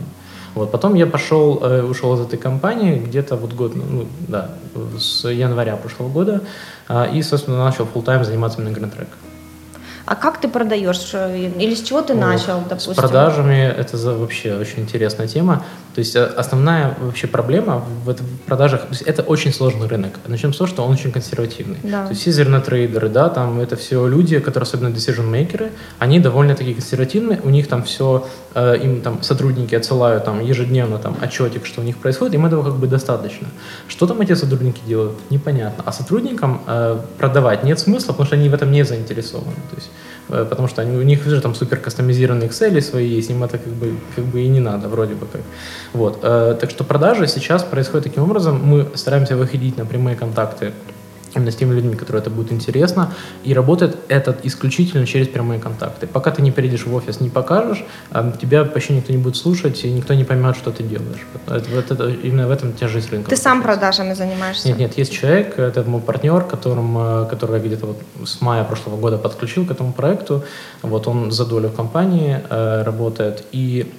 Вот, 0.56 0.72
потом 0.72 0.96
я 0.96 1.06
пошел, 1.06 1.60
э, 1.62 1.84
ушел 1.84 2.16
из 2.16 2.22
этой 2.22 2.40
компании 2.40 2.98
где-то 2.98 3.36
вот 3.36 3.54
год, 3.54 3.76
ну 3.76 4.08
да, 4.28 4.50
с 5.00 5.30
января 5.30 5.76
прошлого 5.76 6.10
года, 6.10 6.42
э, 6.90 7.14
и, 7.14 7.22
собственно, 7.22 7.64
начал 7.64 7.86
full 7.86 8.04
time 8.04 8.24
заниматься 8.24 8.62
именно 8.62 8.88
Track. 8.88 9.08
А 10.08 10.16
как 10.16 10.40
ты 10.40 10.48
продаешь? 10.48 11.14
Или 11.60 11.76
с 11.76 11.84
чего 11.84 12.02
ты 12.02 12.16
начал, 12.16 12.62
допустим? 12.68 12.94
С 12.94 12.96
продажами 12.96 13.62
это 13.78 13.98
вообще 13.98 14.56
очень 14.56 14.84
интересная 14.84 15.28
тема. 15.28 15.64
То 15.98 16.02
есть 16.02 16.16
э, 16.16 16.24
основная 16.26 16.96
вообще 17.02 17.26
проблема 17.26 17.84
в, 18.06 18.14
в 18.14 18.40
продажах, 18.46 18.82
то 18.82 18.90
есть 18.92 19.02
это 19.02 19.24
очень 19.24 19.52
сложный 19.52 19.88
рынок. 19.88 20.20
Начнем 20.28 20.54
с 20.54 20.58
того, 20.58 20.68
что 20.68 20.84
он 20.84 20.92
очень 20.92 21.12
консервативный. 21.12 21.80
Да. 21.82 22.04
То 22.04 22.10
есть 22.12 22.22
все 22.22 22.32
зернотрейдеры, 22.32 23.10
да, 23.10 23.30
там 23.30 23.60
это 23.60 23.76
все 23.76 24.06
люди, 24.06 24.38
которые 24.40 24.66
особенно 24.66 24.90
decision-мейкеры, 24.90 25.72
они 25.98 26.20
довольно 26.20 26.54
таки 26.54 26.76
консервативны, 26.76 27.40
у 27.44 27.50
них 27.50 27.68
там 27.68 27.82
все, 27.82 28.28
э, 28.54 28.78
им 28.78 29.02
там 29.02 29.24
сотрудники 29.24 29.74
отсылают 29.74 30.24
там 30.26 30.40
ежедневно 30.40 31.00
там 31.00 31.18
отчетик, 31.20 31.66
что 31.66 31.82
у 31.82 31.84
них 31.84 31.98
происходит, 31.98 32.36
им 32.36 32.46
этого 32.46 32.64
как 32.64 32.76
бы 32.76 32.86
достаточно. 32.86 33.48
Что 33.88 34.06
там 34.06 34.22
эти 34.22 34.36
сотрудники 34.36 34.82
делают, 34.86 35.18
непонятно. 35.32 35.84
А 35.84 35.92
сотрудникам 35.92 36.62
э, 36.68 37.00
продавать 37.18 37.64
нет 37.64 37.80
смысла, 37.80 38.12
потому 38.12 38.28
что 38.28 38.36
они 38.36 38.50
в 38.50 38.54
этом 38.54 38.72
не 38.72 38.84
заинтересованы. 38.86 39.56
То 39.72 39.76
есть 39.78 39.90
потому 40.28 40.68
что 40.68 40.82
они, 40.82 40.98
у 40.98 41.04
них 41.04 41.26
уже 41.26 41.42
там 41.42 41.56
супер 41.56 41.78
кастомизированные 41.78 42.50
Excel 42.50 42.82
свои 42.82 43.08
есть, 43.08 43.30
им 43.30 43.44
это 43.44 43.58
как 43.58 43.74
бы, 43.74 43.96
как 44.16 44.26
бы 44.26 44.42
и 44.42 44.48
не 44.48 44.60
надо 44.60 44.88
вроде 44.88 45.14
бы 45.16 45.26
как. 45.26 45.42
Вот. 45.94 46.20
Э, 46.24 46.58
так 46.60 46.70
что 46.70 46.84
продажи 46.84 47.28
сейчас 47.28 47.64
происходят 47.64 48.04
таким 48.04 48.24
образом. 48.24 48.62
Мы 48.64 48.88
стараемся 48.96 49.36
выходить 49.36 49.78
на 49.78 49.86
прямые 49.86 50.16
контакты 50.16 50.74
именно 51.38 51.52
с 51.52 51.56
теми 51.56 51.74
людьми, 51.74 51.96
которые 51.96 52.22
это 52.22 52.30
будет 52.30 52.52
интересно. 52.52 53.14
И 53.44 53.54
работает 53.54 53.98
этот 54.08 54.46
исключительно 54.46 55.06
через 55.06 55.28
прямые 55.28 55.60
контакты. 55.60 56.08
Пока 56.08 56.32
ты 56.32 56.42
не 56.42 56.52
перейдешь 56.52 56.86
в 56.86 56.94
офис, 56.94 57.20
не 57.22 57.30
покажешь, 57.30 57.86
а 58.12 58.32
тебя 58.32 58.66
почти 58.66 58.94
никто 58.94 59.14
не 59.14 59.20
будет 59.20 59.38
слушать, 59.38 59.84
и 59.86 59.92
никто 59.92 60.14
не 60.14 60.24
поймет, 60.24 60.56
что 60.56 60.72
ты 60.72 60.84
делаешь. 60.84 61.26
Это, 61.46 61.56
это, 61.56 61.94
это, 61.94 62.10
именно 62.10 62.48
в 62.48 62.52
этом 62.52 62.74
тяжесть 62.74 63.12
рынка. 63.12 63.30
Ты 63.30 63.38
сам 63.38 63.62
продажами 63.62 64.14
занимаешься? 64.14 64.68
Нет, 64.68 64.78
нет, 64.78 64.98
есть 64.98 65.14
человек, 65.14 65.58
это 65.60 65.84
мой 65.84 66.02
партнер, 66.02 66.44
которым, 66.44 66.98
э, 66.98 67.26
который 67.30 67.60
где-то 67.60 67.88
вот 67.88 67.98
с 68.26 68.42
мая 68.42 68.64
прошлого 68.64 68.98
года 68.98 69.18
подключил 69.18 69.66
к 69.66 69.72
этому 69.72 69.94
проекту. 69.94 70.44
Вот 70.82 71.08
он 71.08 71.32
за 71.32 71.46
долю 71.46 71.70
в 71.70 71.76
компании 71.76 72.40
э, 72.50 72.84
работает. 72.84 73.46
И 73.52 73.92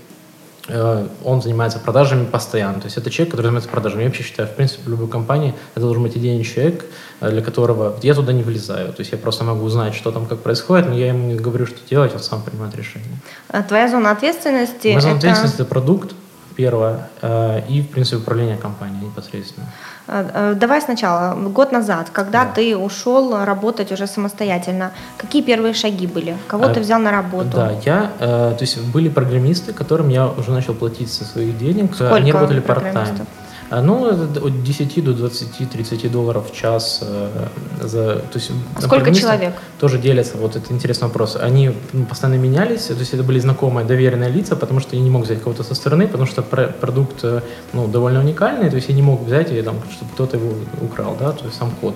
он 1.25 1.43
занимается 1.43 1.79
продажами 1.79 2.25
постоянно. 2.25 2.81
То 2.81 2.87
есть 2.87 2.99
это 2.99 3.11
человек, 3.11 3.31
который 3.31 3.47
занимается 3.47 3.71
продажами. 3.71 4.03
Я 4.03 4.09
вообще 4.09 4.23
считаю, 4.23 4.49
в 4.49 4.53
принципе, 4.53 4.83
в 4.85 4.89
любой 4.89 5.09
компании 5.09 5.55
это 5.75 5.81
должен 5.81 6.03
быть 6.03 6.17
идейный 6.17 6.45
человек, 6.45 6.85
э, 7.21 7.31
для 7.31 7.43
которого 7.43 7.99
я 8.03 8.15
туда 8.15 8.33
не 8.33 8.43
влезаю. 8.43 8.93
То 8.93 9.01
есть 9.01 9.13
я 9.13 9.19
просто 9.19 9.45
могу 9.45 9.65
узнать, 9.65 9.95
что 9.95 10.13
там, 10.13 10.27
как 10.27 10.41
происходит, 10.41 10.89
но 10.89 10.95
я 10.95 11.09
ему 11.09 11.29
не 11.29 11.35
говорю, 11.35 11.67
что 11.67 11.79
делать, 11.89 12.13
он 12.13 12.21
сам 12.21 12.43
принимает 12.43 12.77
решение. 12.77 13.19
А 13.49 13.63
твоя 13.63 13.89
зона 13.89 14.11
ответственности? 14.11 14.89
Моя 14.89 15.01
зона 15.01 15.13
это... 15.13 15.19
ответственности– 15.19 15.57
это 15.63 15.65
продукт, 15.65 16.15
первое, 16.59 16.97
э, 17.23 17.61
и, 17.71 17.81
в 17.83 17.87
принципе, 17.87 18.17
управление 18.17 18.57
компанией 18.57 19.05
непосредственно. 19.05 19.67
Э, 20.09 20.25
э, 20.35 20.55
давай 20.55 20.81
сначала, 20.81 21.35
год 21.35 21.73
назад, 21.73 22.11
когда 22.13 22.45
да. 22.45 22.51
ты 22.57 22.77
ушел 22.77 23.45
работать 23.45 23.93
уже 23.93 24.07
самостоятельно, 24.07 24.91
какие 25.17 25.43
первые 25.43 25.73
шаги 25.75 26.07
были? 26.07 26.37
Кого 26.49 26.65
а, 26.65 26.75
ты 26.75 26.81
взял 26.81 27.01
на 27.01 27.13
работу? 27.13 27.51
Да, 27.55 27.71
я, 27.85 28.11
то 28.19 28.59
есть 28.61 28.81
были 28.95 29.09
программисты, 29.09 29.73
которым 29.73 30.11
я 30.11 30.27
уже 30.27 30.51
начал 30.51 30.75
платить 30.75 31.13
со 31.13 31.25
своих 31.25 31.59
денег. 31.59 31.95
Сколько 31.95 32.17
Они 32.17 32.33
работали 32.33 32.61
part-time. 32.61 33.27
А, 33.71 33.83
ну, 33.83 34.09
от 34.09 34.63
10 34.63 35.05
до 35.05 35.13
20-30 35.13 36.09
долларов 36.09 36.51
в 36.51 36.55
час. 36.55 37.01
Э, 37.03 37.49
за, 37.83 38.17
то 38.17 38.39
есть, 38.39 38.51
а 38.75 38.81
сколько 38.81 39.15
человек? 39.15 39.55
Тоже 39.79 39.99
делятся, 39.99 40.39
вот 40.39 40.57
это 40.57 40.73
интересный 40.73 41.09
вопрос. 41.09 41.37
Они 41.37 41.73
ну, 41.93 42.07
постоянно 42.07 42.39
менялись, 42.39 42.85
то 42.85 42.95
есть 42.95 43.13
это 43.13 43.23
были 43.23 43.39
знакомые, 43.41 43.87
доверенные 43.87 44.31
лица, 44.31 44.57
потому 44.57 44.81
что 44.81 44.97
я 44.97 45.03
не 45.03 45.11
мог 45.11 45.25
взять 45.25 45.43
кого-то 45.43 45.65
со 45.65 45.75
стороны, 45.75 46.07
потому 46.07 46.27
что 46.27 46.43
продукт 46.43 47.25
э, 47.25 47.43
ну, 47.75 47.87
довольно 47.89 48.21
уникальный, 48.21 48.71
то 48.71 48.77
есть 48.77 48.89
я 48.89 48.95
не 48.95 49.03
мог 49.03 49.23
взять, 49.23 49.53
и, 49.53 49.63
там, 49.63 49.77
чтобы 49.93 50.13
кто-то 50.13 50.39
его 50.39 50.55
украл, 50.81 51.17
да, 51.21 51.33
то 51.33 51.45
есть 51.45 51.59
сам 51.59 51.71
код. 51.73 51.95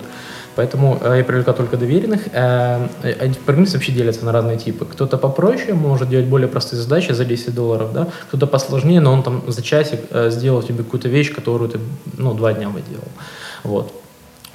Поэтому 0.54 0.98
э, 1.00 1.18
я 1.18 1.24
привлекаю 1.24 1.56
только 1.56 1.76
доверенных. 1.76 2.28
Э, 2.32 2.88
э, 3.02 3.32
программисты 3.46 3.78
вообще 3.78 3.92
делятся 3.92 4.24
на 4.24 4.32
разные 4.32 4.58
типы. 4.58 4.84
Кто-то 4.84 5.18
попроще 5.18 5.74
может 5.74 6.08
делать 6.08 6.26
более 6.26 6.48
простые 6.48 6.80
задачи 6.80 7.12
за 7.12 7.24
10 7.24 7.54
долларов, 7.54 7.92
да? 7.92 8.08
кто-то 8.28 8.46
посложнее, 8.46 9.00
но 9.00 9.12
он 9.12 9.22
там 9.22 9.42
за 9.46 9.62
часик 9.62 10.00
сделал 10.28 10.62
тебе 10.62 10.84
какую-то 10.84 11.08
вещь, 11.08 11.34
которую 11.34 11.70
ты 11.70 11.78
ну, 12.18 12.34
два 12.34 12.52
дня 12.52 12.68
бы 12.68 12.82
делал. 12.82 13.08
Вот. 13.64 13.92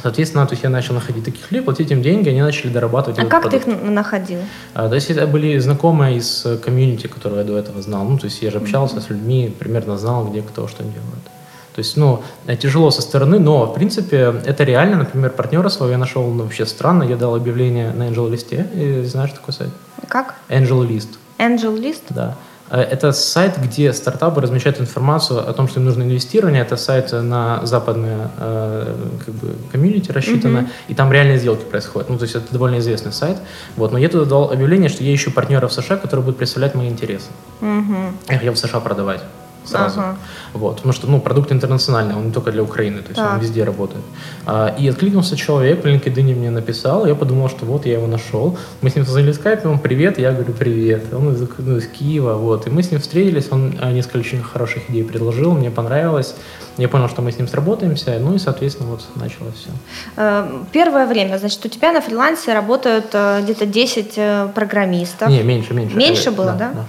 Соответственно, 0.01 0.45
то 0.45 0.53
есть 0.53 0.63
я 0.63 0.69
начал 0.69 0.93
находить 0.93 1.25
таких 1.25 1.51
людей, 1.51 1.63
платить 1.63 1.89
им 1.89 2.03
деньги, 2.03 2.29
они 2.29 2.41
начали 2.41 2.69
дорабатывать. 2.69 3.17
А 3.17 3.25
как 3.25 3.41
продукт. 3.41 3.65
ты 3.65 3.71
их 3.71 3.81
находил? 3.81 4.39
А, 4.75 4.89
то 4.89 4.95
есть 4.95 5.09
это 5.09 5.25
были 5.25 5.57
знакомые 5.57 6.17
из 6.17 6.45
комьюнити, 6.63 7.07
которые 7.07 7.39
я 7.39 7.45
до 7.47 7.57
этого 7.57 7.81
знал. 7.81 8.05
Ну, 8.05 8.19
то 8.19 8.25
есть 8.25 8.43
я 8.43 8.51
же 8.51 8.59
общался 8.59 8.97
mm-hmm. 8.97 9.05
с 9.07 9.09
людьми, 9.09 9.55
примерно 9.57 9.97
знал, 9.97 10.27
где 10.27 10.43
кто 10.43 10.67
что 10.67 10.83
делает. 10.83 11.36
То 11.77 11.81
есть, 11.81 11.95
ну, 11.95 12.23
тяжело 12.59 12.89
со 12.89 13.03
стороны, 13.03 13.37
но, 13.37 13.67
в 13.67 13.75
принципе, 13.75 14.33
это 14.45 14.63
реально. 14.63 14.97
Например, 14.97 15.29
партнера 15.29 15.69
своего 15.69 15.91
я 15.91 15.99
нашел 15.99 16.25
ну, 16.25 16.41
вообще 16.41 16.65
странно. 16.65 17.03
Я 17.03 17.17
дал 17.17 17.35
объявление 17.35 17.91
на 17.91 18.09
Angel 18.09 18.31
List. 18.31 18.49
И 18.73 19.05
знаешь 19.05 19.31
такой 19.31 19.53
сайт? 19.53 19.69
Как? 20.07 20.33
Angel 20.49 20.87
List. 20.89 21.09
Angel 21.37 21.79
List? 21.79 22.01
Да. 22.09 22.35
Э, 22.71 22.81
это 22.81 23.11
сайт, 23.11 23.59
где 23.61 23.93
стартапы 23.93 24.41
размещают 24.41 24.81
информацию 24.81 25.47
о 25.47 25.53
том, 25.53 25.67
что 25.67 25.79
им 25.79 25.85
нужно 25.85 26.01
инвестирование. 26.01 26.63
Это 26.63 26.77
сайт 26.77 27.11
на 27.11 27.63
западное 27.63 28.31
э, 28.39 28.95
как 29.23 29.35
бы, 29.35 29.53
комьюнити 29.71 30.11
рассчитано, 30.11 30.57
uh-huh. 30.57 30.69
и 30.87 30.95
там 30.95 31.13
реальные 31.13 31.37
сделки 31.37 31.63
происходят. 31.63 32.09
Ну, 32.09 32.17
то 32.17 32.23
есть 32.23 32.33
это 32.33 32.51
довольно 32.51 32.79
известный 32.79 33.13
сайт. 33.13 33.37
Вот. 33.75 33.91
Но 33.91 33.99
я 33.99 34.09
туда 34.09 34.25
дал 34.25 34.51
объявление, 34.51 34.89
что 34.89 35.03
я 35.03 35.13
ищу 35.13 35.29
партнера 35.29 35.67
в 35.67 35.73
США, 35.73 35.97
который 35.97 36.21
будет 36.21 36.37
представлять 36.37 36.73
мои 36.73 36.87
интересы. 36.89 37.27
Uh-huh. 37.61 38.13
Я 38.43 38.51
в 38.51 38.57
США 38.57 38.79
продавать 38.79 39.21
сразу. 39.67 39.99
Ага. 39.99 40.17
Вот, 40.53 40.75
потому 40.77 40.93
что 40.93 41.07
ну, 41.07 41.19
продукт 41.19 41.51
интернациональный, 41.51 42.15
он 42.15 42.27
не 42.27 42.31
только 42.31 42.51
для 42.51 42.63
Украины, 42.63 43.01
то 43.01 43.09
есть 43.09 43.15
так. 43.15 43.33
он 43.33 43.39
везде 43.39 43.63
работает. 43.63 44.03
А, 44.45 44.75
и 44.79 44.87
откликнулся 44.87 45.35
человек, 45.35 45.83
в 45.83 45.87
LinkedIn 45.87 46.35
мне 46.35 46.51
написал, 46.51 47.05
я 47.05 47.15
подумал, 47.15 47.49
что 47.49 47.65
вот 47.65 47.85
я 47.85 47.93
его 47.93 48.07
нашел. 48.07 48.57
Мы 48.81 48.89
с 48.89 48.95
ним 48.95 49.05
созвонили 49.05 49.31
в 49.31 49.35
скайпе, 49.35 49.67
он 49.67 49.79
привет, 49.79 50.19
я 50.19 50.31
говорю 50.31 50.53
привет. 50.53 51.13
Он 51.13 51.33
из, 51.33 51.47
ну, 51.57 51.77
из 51.77 51.87
Киева, 51.87 52.33
вот. 52.33 52.67
И 52.67 52.69
мы 52.69 52.81
с 52.81 52.91
ним 52.91 52.99
встретились, 52.99 53.47
он 53.51 53.75
а, 53.79 53.91
несколько 53.91 54.17
очень 54.17 54.41
хороших 54.41 54.89
идей 54.89 55.03
предложил, 55.03 55.53
мне 55.53 55.71
понравилось. 55.71 56.35
Я 56.77 56.89
понял, 56.89 57.09
что 57.09 57.21
мы 57.21 57.31
с 57.31 57.39
ним 57.39 57.47
сработаемся, 57.47 58.17
ну 58.19 58.35
и, 58.35 58.37
соответственно, 58.37 58.89
вот 58.89 59.01
началось 59.15 59.55
все. 59.55 59.69
Э, 60.15 60.47
первое 60.71 61.07
время, 61.07 61.37
значит, 61.37 61.65
у 61.65 61.69
тебя 61.69 61.91
на 61.91 62.01
фрилансе 62.01 62.53
работают 62.53 63.07
э, 63.13 63.41
где-то 63.41 63.65
10 63.65 64.13
э, 64.15 64.49
программистов. 64.53 65.29
Не, 65.29 65.41
меньше, 65.41 65.73
меньше. 65.73 65.97
Меньше 65.97 66.31
было, 66.31 66.51
да? 66.51 66.69
да? 66.69 66.71
да. 66.73 66.85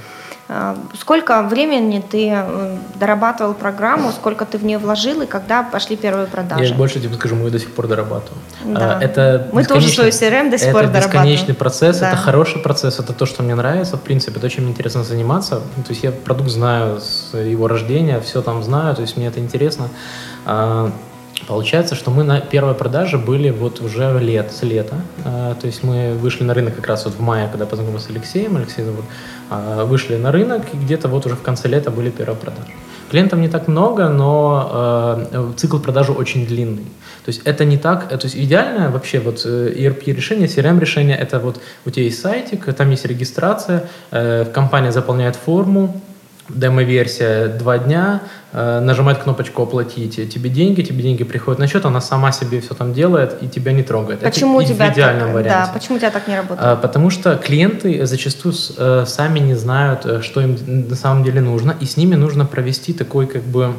А, 0.51 0.79
сколько 0.99 1.43
времени 1.43 2.03
ты 2.11 2.31
э, 2.33 2.77
дорабатывал 2.95 3.53
программу, 3.53 4.13
сколько 4.13 4.47
ты 4.47 4.57
в 4.57 4.65
нее 4.65 4.79
вложил 4.79 5.21
и 5.21 5.27
когда 5.27 5.63
пошли 5.63 5.95
первые 5.95 6.27
продажи? 6.27 6.65
Я 6.65 6.75
больше 6.75 7.01
тебе 7.01 7.15
скажу, 7.15 7.35
мы 7.35 7.45
ее 7.45 7.51
до 7.51 7.59
сих 7.59 7.71
пор 7.75 7.87
дорабатываем. 7.87 8.43
Да. 8.65 8.97
А, 8.97 9.03
это 9.03 9.49
мы 9.53 9.63
тоже 9.65 9.89
свой 9.89 10.09
CRM 10.09 10.51
до 10.51 10.57
сих 10.57 10.73
пор 10.73 10.87
дорабатываем. 10.87 10.97
Это 10.97 11.07
бесконечный 11.07 11.55
процесс, 11.55 11.99
да. 11.99 12.09
это 12.09 12.17
хороший 12.17 12.63
процесс, 12.63 12.99
это 12.99 13.13
то, 13.13 13.27
что 13.27 13.43
мне 13.43 13.55
нравится, 13.55 13.99
в 13.99 14.01
принципе, 14.01 14.41
то, 14.41 14.49
чем 14.49 14.65
мне 14.65 14.73
интересно 14.73 15.05
заниматься. 15.05 15.57
То 15.57 15.91
есть 15.91 16.03
я 16.03 16.13
продукт 16.13 16.49
знаю 16.49 17.01
с 17.03 17.37
его 17.37 17.69
рождения, 17.69 18.19
все 18.21 18.41
там 18.41 18.63
знаю, 18.63 18.95
то 18.95 19.03
есть 19.03 19.19
мне 19.19 19.27
это 19.27 19.41
интересно. 19.41 19.89
А, 21.41 21.45
Получается, 21.47 21.95
что 21.95 22.11
мы 22.11 22.25
на 22.25 22.41
первой 22.41 22.75
продаже 22.75 23.19
были 23.19 23.51
вот 23.51 23.81
уже 23.81 24.19
лет, 24.21 24.53
с 24.53 24.63
лета. 24.63 24.97
А, 25.25 25.55
то 25.55 25.67
есть 25.67 25.83
мы 25.83 26.15
вышли 26.15 26.45
на 26.45 26.55
рынок 26.55 26.77
как 26.77 26.87
раз 26.87 27.05
вот 27.05 27.15
в 27.15 27.21
мае, 27.21 27.49
когда 27.49 27.67
познакомился 27.67 28.09
с 28.09 28.11
Алексеем, 28.11 28.57
Алексей 28.57 28.85
зовут, 28.85 29.05
а, 29.51 29.85
вышли 29.85 30.17
на 30.17 30.33
рынок, 30.33 30.63
и 30.73 30.77
где-то 30.77 31.09
вот 31.09 31.27
уже 31.27 31.37
в 31.37 31.43
конце 31.43 31.69
лета 31.69 31.91
были 31.91 32.11
первые 32.11 32.37
продажи. 32.37 32.73
Клиентов 33.11 33.39
не 33.39 33.49
так 33.49 33.69
много, 33.69 34.09
но 34.09 35.19
э, 35.33 35.53
цикл 35.57 35.79
продажи 35.79 36.13
очень 36.13 36.47
длинный. 36.47 36.85
То 37.25 37.31
есть 37.31 37.41
это 37.45 37.65
не 37.65 37.79
так, 37.79 38.09
то 38.09 38.19
есть 38.23 38.37
идеальное 38.37 38.91
вообще 38.91 39.19
вот 39.19 39.47
ERP 39.47 40.13
решение, 40.13 40.47
CRM 40.47 40.79
решение, 40.79 41.17
это 41.17 41.39
вот 41.39 41.61
у 41.87 41.91
тебя 41.91 42.05
есть 42.05 42.21
сайтик, 42.21 42.75
там 42.75 42.91
есть 42.91 43.07
регистрация, 43.07 43.89
э, 44.11 44.45
компания 44.53 44.93
заполняет 44.93 45.37
форму, 45.37 46.01
демо-версия 46.49 47.49
два 47.49 47.79
дня, 47.79 48.23
э, 48.53 48.81
нажимает 48.81 49.19
кнопочку 49.19 49.63
«Оплатить», 49.63 50.17
тебе 50.33 50.51
деньги, 50.51 50.83
тебе 50.83 51.03
деньги 51.03 51.25
приходят 51.25 51.59
на 51.59 51.67
счет, 51.67 51.85
она 51.85 52.01
сама 52.01 52.33
себе 52.33 52.61
все 52.61 52.75
там 52.75 52.93
делает 52.93 53.43
и 53.43 53.49
тебя 53.49 53.73
не 53.73 53.83
трогает. 53.83 54.21
Почему 54.21 54.61
Это 54.61 54.73
у 54.73 54.75
тебя 54.75 54.91
в 54.91 54.95
идеальном 54.95 55.27
так, 55.27 55.35
варианте. 55.35 55.67
Да, 55.67 55.79
почему 55.79 55.97
у 55.97 55.99
тебя 55.99 56.11
так 56.11 56.29
не 56.29 56.37
работает? 56.37 56.61
А, 56.61 56.77
потому 56.77 57.11
что 57.11 57.37
клиенты 57.37 58.07
зачастую 58.07 58.55
э, 58.77 59.05
сами 59.07 59.39
не 59.39 59.55
знают, 59.55 60.07
э, 60.07 60.23
что 60.23 60.41
им 60.41 60.57
на 60.67 60.97
самом 60.97 61.25
деле 61.25 61.41
нужно, 61.41 61.75
и 61.81 61.85
с 61.85 61.97
ними 61.97 62.15
нужно 62.15 62.45
провести 62.47 62.93
такой 62.93 63.27
как 63.27 63.43
бы 63.43 63.75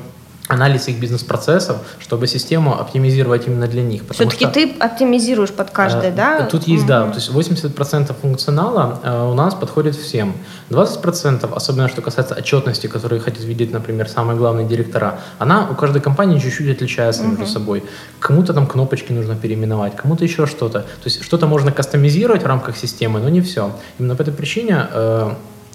анализ 0.49 0.87
их 0.87 0.99
бизнес-процессов, 0.99 1.77
чтобы 1.99 2.27
систему 2.27 2.73
оптимизировать 2.73 3.47
именно 3.47 3.67
для 3.67 3.83
них. 3.83 4.01
Все-таки 4.09 4.47
ты 4.47 4.73
оптимизируешь 4.79 5.51
под 5.51 5.69
каждый, 5.69 6.09
э, 6.09 6.11
да? 6.11 6.41
Тут 6.41 6.67
есть, 6.67 6.83
угу. 6.83 6.89
да, 6.89 7.07
то 7.07 7.15
есть 7.15 7.29
80% 7.29 8.15
функционала 8.19 8.99
э, 9.03 9.29
у 9.29 9.35
нас 9.35 9.53
подходит 9.53 9.95
всем. 9.95 10.33
20%, 10.71 11.53
особенно 11.55 11.87
что 11.87 12.01
касается 12.01 12.33
отчетности, 12.35 12.87
которые 12.87 13.21
хотят 13.21 13.43
видеть, 13.43 13.71
например, 13.71 14.09
самые 14.09 14.37
главные 14.37 14.67
директора, 14.67 15.19
она 15.37 15.67
у 15.69 15.75
каждой 15.75 16.01
компании 16.01 16.39
чуть-чуть 16.39 16.75
отличается 16.75 17.21
угу. 17.21 17.31
между 17.31 17.45
собой. 17.45 17.83
Кому-то 18.19 18.53
там 18.53 18.65
кнопочки 18.65 19.13
нужно 19.13 19.35
переименовать, 19.35 19.95
кому-то 19.95 20.23
еще 20.23 20.47
что-то. 20.47 20.79
То 20.79 21.05
есть 21.05 21.23
что-то 21.23 21.45
можно 21.45 21.71
кастомизировать 21.71 22.41
в 22.41 22.47
рамках 22.47 22.75
системы, 22.75 23.19
но 23.19 23.29
не 23.29 23.41
все. 23.41 23.71
Именно 23.99 24.15
по 24.15 24.23
этой 24.23 24.33
причине 24.33 24.87
э, 24.91 25.33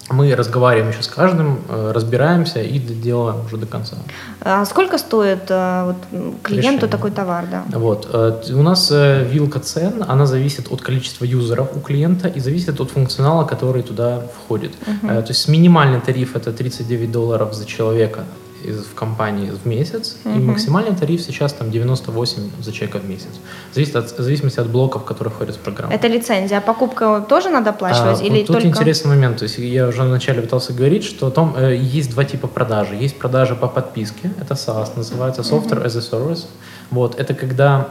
мы 0.09 0.35
разговариваем 0.35 0.91
еще 0.91 1.01
с 1.01 1.07
каждым, 1.07 1.61
э, 1.67 1.91
разбираемся 1.93 2.61
и 2.61 2.77
делаем 2.77 3.43
уже 3.45 3.57
до 3.57 3.65
конца. 3.65 3.97
А 4.41 4.63
сколько 4.65 4.97
стоит 4.97 5.49
э, 5.49 5.83
вот, 5.85 5.95
клиенту 6.43 6.67
Решение. 6.67 6.87
такой 6.87 7.11
товар? 7.11 7.45
Да? 7.49 7.63
Вот. 7.79 8.07
Э, 8.13 8.41
у 8.53 8.61
нас 8.61 8.91
вилка 8.91 9.59
цен, 9.59 10.03
она 10.07 10.25
зависит 10.27 10.71
от 10.71 10.81
количества 10.81 11.25
юзеров 11.25 11.69
у 11.75 11.79
клиента 11.79 12.27
и 12.27 12.39
зависит 12.39 12.79
от 12.79 12.91
функционала, 12.91 13.45
который 13.45 13.81
туда 13.81 14.21
входит. 14.37 14.73
Угу. 14.87 15.07
То 15.07 15.29
есть 15.29 15.47
минимальный 15.47 15.99
тариф 15.99 16.35
это 16.35 16.51
39 16.51 17.11
долларов 17.11 17.53
за 17.53 17.65
человека 17.65 18.25
из, 18.65 18.85
в 18.85 18.93
компании 18.93 19.49
в 19.49 19.65
месяц, 19.65 20.17
uh-huh. 20.23 20.37
и 20.37 20.39
максимальный 20.39 20.95
тариф 20.95 21.21
сейчас 21.21 21.53
там 21.53 21.71
98 21.71 22.49
за 22.61 22.71
человека 22.71 22.99
в 22.99 23.09
месяц. 23.09 23.29
Зависит 23.73 23.95
от, 23.95 24.11
в 24.11 24.21
зависимости 24.21 24.59
от 24.59 24.67
блоков, 24.67 25.05
которые 25.05 25.33
входят 25.33 25.55
в 25.55 25.59
программу. 25.59 25.93
Это 25.93 26.07
лицензия, 26.07 26.57
а 26.57 26.61
покупка 26.61 27.25
тоже 27.27 27.49
надо 27.49 27.69
оплачивать? 27.69 28.21
А, 28.21 28.23
или 28.23 28.39
вот 28.39 28.47
тут 28.47 28.55
только... 28.55 28.67
интересный 28.67 29.09
момент, 29.09 29.37
то 29.37 29.43
есть 29.43 29.57
я 29.57 29.87
уже 29.87 30.03
вначале 30.03 30.41
пытался 30.41 30.73
говорить, 30.73 31.03
что 31.03 31.29
там 31.29 31.55
э, 31.57 31.75
есть 31.75 32.11
два 32.11 32.23
типа 32.23 32.47
продажи. 32.47 32.95
Есть 32.95 33.17
продажи 33.17 33.55
по 33.55 33.67
подписке, 33.67 34.31
это 34.41 34.53
SaaS 34.55 34.91
называется, 34.95 35.41
Software 35.41 35.83
uh-huh. 35.83 35.85
as 35.85 35.97
a 35.97 36.01
Service. 36.01 36.45
Вот, 36.91 37.19
это 37.19 37.33
когда 37.33 37.87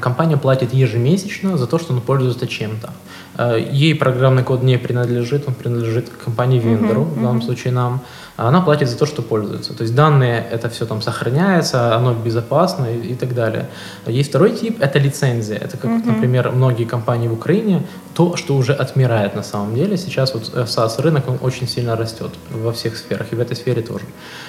компания 0.00 0.36
платит 0.36 0.72
ежемесячно 0.74 1.58
за 1.58 1.66
то, 1.66 1.78
что 1.78 1.92
она 1.92 2.02
пользуется 2.02 2.46
чем-то. 2.46 2.90
Э, 3.38 3.58
ей 3.72 3.94
программный 3.94 4.42
код 4.42 4.62
не 4.62 4.78
принадлежит, 4.78 5.48
он 5.48 5.54
принадлежит 5.54 6.08
компании-вендору, 6.24 7.02
uh-huh, 7.02 7.12
в 7.12 7.14
данном 7.16 7.38
uh-huh. 7.38 7.44
случае 7.44 7.72
нам. 7.72 8.00
Она 8.36 8.60
платит 8.60 8.88
за 8.88 8.96
то, 8.96 9.06
что 9.06 9.22
пользуется. 9.22 9.74
То 9.74 9.82
есть 9.82 9.94
данные, 9.94 10.46
это 10.50 10.68
все 10.68 10.86
там 10.86 11.02
сохраняется, 11.02 11.94
оно 11.94 12.14
безопасно 12.14 12.86
и, 12.86 13.12
и 13.12 13.14
так 13.14 13.34
далее. 13.34 13.68
Есть 14.06 14.30
второй 14.30 14.52
тип, 14.52 14.78
это 14.80 14.98
лицензия. 14.98 15.58
Это 15.58 15.76
как, 15.76 15.90
uh-huh. 15.90 16.06
например, 16.06 16.50
многие 16.50 16.84
компании 16.84 17.28
в 17.28 17.34
Украине, 17.34 17.82
то, 18.14 18.36
что 18.36 18.56
уже 18.56 18.72
отмирает 18.72 19.34
на 19.34 19.42
самом 19.42 19.74
деле. 19.74 19.96
Сейчас 19.96 20.34
вот 20.34 20.42
SaaS 20.54 20.94
э, 20.98 21.02
рынок, 21.02 21.28
он 21.28 21.38
очень 21.42 21.68
сильно 21.68 21.96
растет 21.96 22.30
во 22.50 22.72
всех 22.72 22.96
сферах, 22.96 23.26
и 23.32 23.36
в 23.36 23.40
этой 23.40 23.56
сфере 23.56 23.82
тоже. 23.82 24.04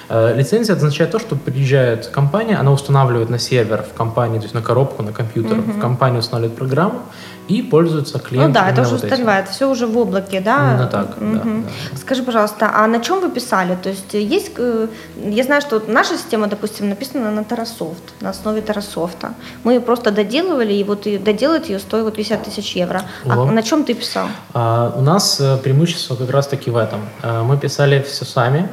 Э, 0.08 0.34
лицензия 0.36 0.76
означает 0.76 1.10
то, 1.10 1.18
что 1.18 1.36
приезжает 1.36 2.06
компания, 2.06 2.56
она 2.56 2.72
устанавливает 2.72 3.30
на 3.30 3.38
сервер 3.38 3.82
в 3.82 3.96
компании, 3.96 4.38
то 4.38 4.44
есть 4.44 4.54
на 4.54 4.62
коробку, 4.62 5.02
на 5.02 5.12
компьютер, 5.12 5.58
uh-huh. 5.58 5.78
в 5.78 5.80
компании 5.80 6.18
устанавливает 6.18 6.58
программу, 6.58 7.00
и 7.48 7.62
пользуются 7.62 8.18
клиенты. 8.18 8.48
Ну 8.48 8.54
да, 8.54 8.70
это 8.70 8.82
уже 8.82 8.94
устаревает, 8.94 9.48
все 9.48 9.68
уже 9.68 9.86
в 9.86 9.98
облаке, 9.98 10.40
да? 10.40 10.72
Именно 10.72 10.86
так, 10.86 11.16
угу. 11.16 11.34
да, 11.34 11.42
да. 11.44 11.96
Скажи, 11.98 12.22
пожалуйста, 12.22 12.70
а 12.74 12.86
на 12.86 13.00
чем 13.00 13.20
вы 13.20 13.30
писали? 13.30 13.76
То 13.84 13.90
есть 13.90 14.14
есть, 14.14 14.52
э, 14.56 14.88
я 15.16 15.44
знаю, 15.44 15.60
что 15.60 15.82
наша 15.86 16.16
система, 16.16 16.46
допустим, 16.46 16.88
написана 16.88 17.30
на 17.30 17.40
Terrasoft, 17.40 18.04
на 18.20 18.30
основе 18.30 18.60
Terrasoft. 18.62 19.32
Мы 19.64 19.74
ее 19.74 19.80
просто 19.80 20.10
доделывали, 20.10 20.72
и 20.72 20.84
вот 20.84 21.06
и 21.06 21.18
доделать 21.18 21.68
ее 21.68 21.78
стоит 21.78 22.04
вот 22.04 22.14
50 22.14 22.44
тысяч 22.44 22.76
евро. 22.76 23.02
А 23.28 23.44
на 23.44 23.62
чем 23.62 23.84
ты 23.84 23.94
писал? 23.94 24.26
А, 24.54 24.94
у 24.96 25.02
нас 25.02 25.40
э, 25.40 25.58
преимущество 25.58 26.16
как 26.16 26.30
раз-таки 26.30 26.70
в 26.70 26.76
этом. 26.76 27.00
Э, 27.22 27.42
мы 27.42 27.58
писали 27.58 28.02
все 28.02 28.24
сами, 28.24 28.68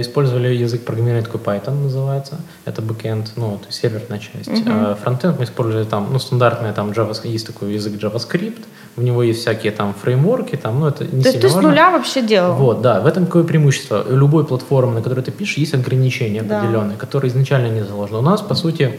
использовали 0.00 0.54
язык 0.54 0.84
программирования 0.84 1.26
такой 1.26 1.40
Python 1.40 1.82
называется, 1.82 2.36
это 2.64 2.82
backend, 2.82 3.30
ну, 3.36 3.58
то 3.58 3.66
есть 3.66 3.80
серверная 3.80 4.20
часть. 4.20 4.48
Угу. 4.48 4.94
Фронтенд 5.02 5.38
мы 5.38 5.44
использовали 5.44 5.84
там, 5.84 6.08
ну, 6.12 6.18
стандартный 6.20 6.72
там 6.72 6.90
Java, 6.90 7.14
есть 7.24 7.46
такой 7.46 7.72
язык 7.74 7.94
Java 7.94 8.12
JavaScript, 8.12 8.62
в 8.96 9.02
него 9.02 9.22
есть 9.22 9.40
всякие 9.40 9.72
там 9.72 9.94
фреймворки, 9.94 10.56
там, 10.56 10.80
ну, 10.80 10.88
это 10.88 11.04
не 11.04 11.22
То 11.22 11.28
есть 11.28 11.40
ты 11.40 11.48
с 11.48 11.54
нуля 11.54 11.90
вообще 11.90 12.22
делал? 12.22 12.54
Вот, 12.54 12.82
да, 12.82 13.00
в 13.00 13.06
этом 13.06 13.26
какое 13.26 13.44
преимущество. 13.44 14.04
У 14.08 14.14
любой 14.42 14.48
платформы, 14.48 14.94
на 14.94 15.02
которой 15.02 15.20
ты 15.20 15.30
пишешь, 15.30 15.58
есть 15.58 15.74
ограничения 15.74 16.42
да. 16.42 16.58
определенные, 16.58 16.96
которые 16.96 17.30
изначально 17.30 17.68
не 17.68 17.84
заложены. 17.84 18.18
У 18.18 18.22
нас, 18.22 18.42
по 18.42 18.54
сути, 18.54 18.98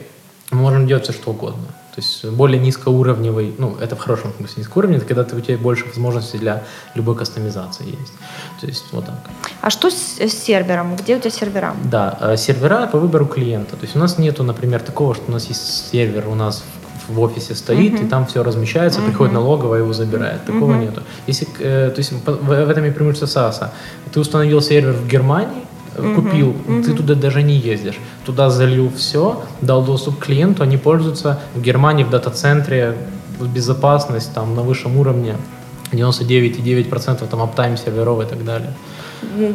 мы 0.52 0.62
можем 0.62 0.88
делать 0.88 1.04
все, 1.04 1.14
что 1.14 1.32
угодно. 1.32 1.68
То 1.96 2.02
есть 2.02 2.26
более 2.26 2.60
низкоуровневый, 2.60 3.54
ну, 3.60 3.76
это 3.80 3.96
в 3.96 4.00
хорошем 4.00 4.32
смысле 4.38 4.56
низкоуровневый, 4.58 5.06
это 5.06 5.08
когда 5.08 5.24
ты, 5.24 5.36
у 5.36 5.42
тебя 5.42 5.58
больше 5.58 5.86
возможностей 5.86 6.40
для 6.40 6.64
любой 6.96 7.16
кастомизации 7.16 7.86
есть. 7.86 8.14
То 8.62 8.68
есть 8.68 8.86
вот 8.92 9.06
так. 9.06 9.16
А 9.62 9.70
что 9.70 9.90
с, 9.92 10.20
с 10.20 10.34
сервером? 10.34 10.96
Где 10.96 11.18
у 11.18 11.20
тебя 11.20 11.30
сервера? 11.30 11.76
Да, 11.84 12.18
э, 12.20 12.38
сервера 12.38 12.88
по 12.88 12.98
выбору 12.98 13.28
клиента. 13.28 13.76
То 13.76 13.84
есть 13.84 13.96
у 13.96 14.00
нас 14.00 14.18
нету, 14.18 14.44
например, 14.44 14.80
такого, 14.80 15.14
что 15.14 15.26
у 15.28 15.32
нас 15.32 15.48
есть 15.50 15.92
сервер 15.92 16.28
у 16.28 16.36
нас 16.36 16.64
в 16.82 16.83
офисе 17.20 17.56
стоит, 17.56 17.94
uh-huh. 17.94 18.06
и 18.06 18.08
там 18.08 18.26
все 18.26 18.44
размещается, 18.44 19.00
uh-huh. 19.00 19.08
приходит 19.08 19.34
налоговая, 19.34 19.80
его 19.80 19.94
забирает. 19.94 20.46
Такого 20.46 20.74
uh-huh. 20.74 20.86
нету. 20.86 21.02
Если, 21.28 21.48
э, 21.60 21.90
то 21.90 22.00
есть 22.00 22.12
в, 22.12 22.26
в 22.26 22.70
этом 22.70 22.86
и 22.86 22.92
преимущество 22.92 23.28
САСа. 23.28 23.74
Ты 24.12 24.20
установил 24.20 24.62
сервер 24.62 24.94
в 24.94 25.08
Германии, 25.08 25.64
uh-huh. 25.96 26.16
купил, 26.16 26.56
uh-huh. 26.68 26.84
ты 26.84 26.94
туда 26.94 27.16
даже 27.16 27.44
не 27.44 27.56
ездишь. 27.56 28.00
Туда 28.26 28.50
залил 28.50 28.92
все, 28.96 29.44
дал 29.62 29.84
доступ 29.84 30.20
клиенту, 30.20 30.64
они 30.64 30.78
пользуются 30.78 31.40
в 31.56 31.62
Германии 31.62 32.04
в 32.04 32.10
дата-центре, 32.10 32.96
безопасность 33.40 34.34
там 34.34 34.56
на 34.56 34.62
высшем 34.62 34.98
уровне, 34.98 35.36
99,9% 35.92 37.28
там 37.28 37.42
аптайм 37.42 37.78
серверов 37.78 38.22
и 38.22 38.26
так 38.26 38.44
далее. 38.44 38.74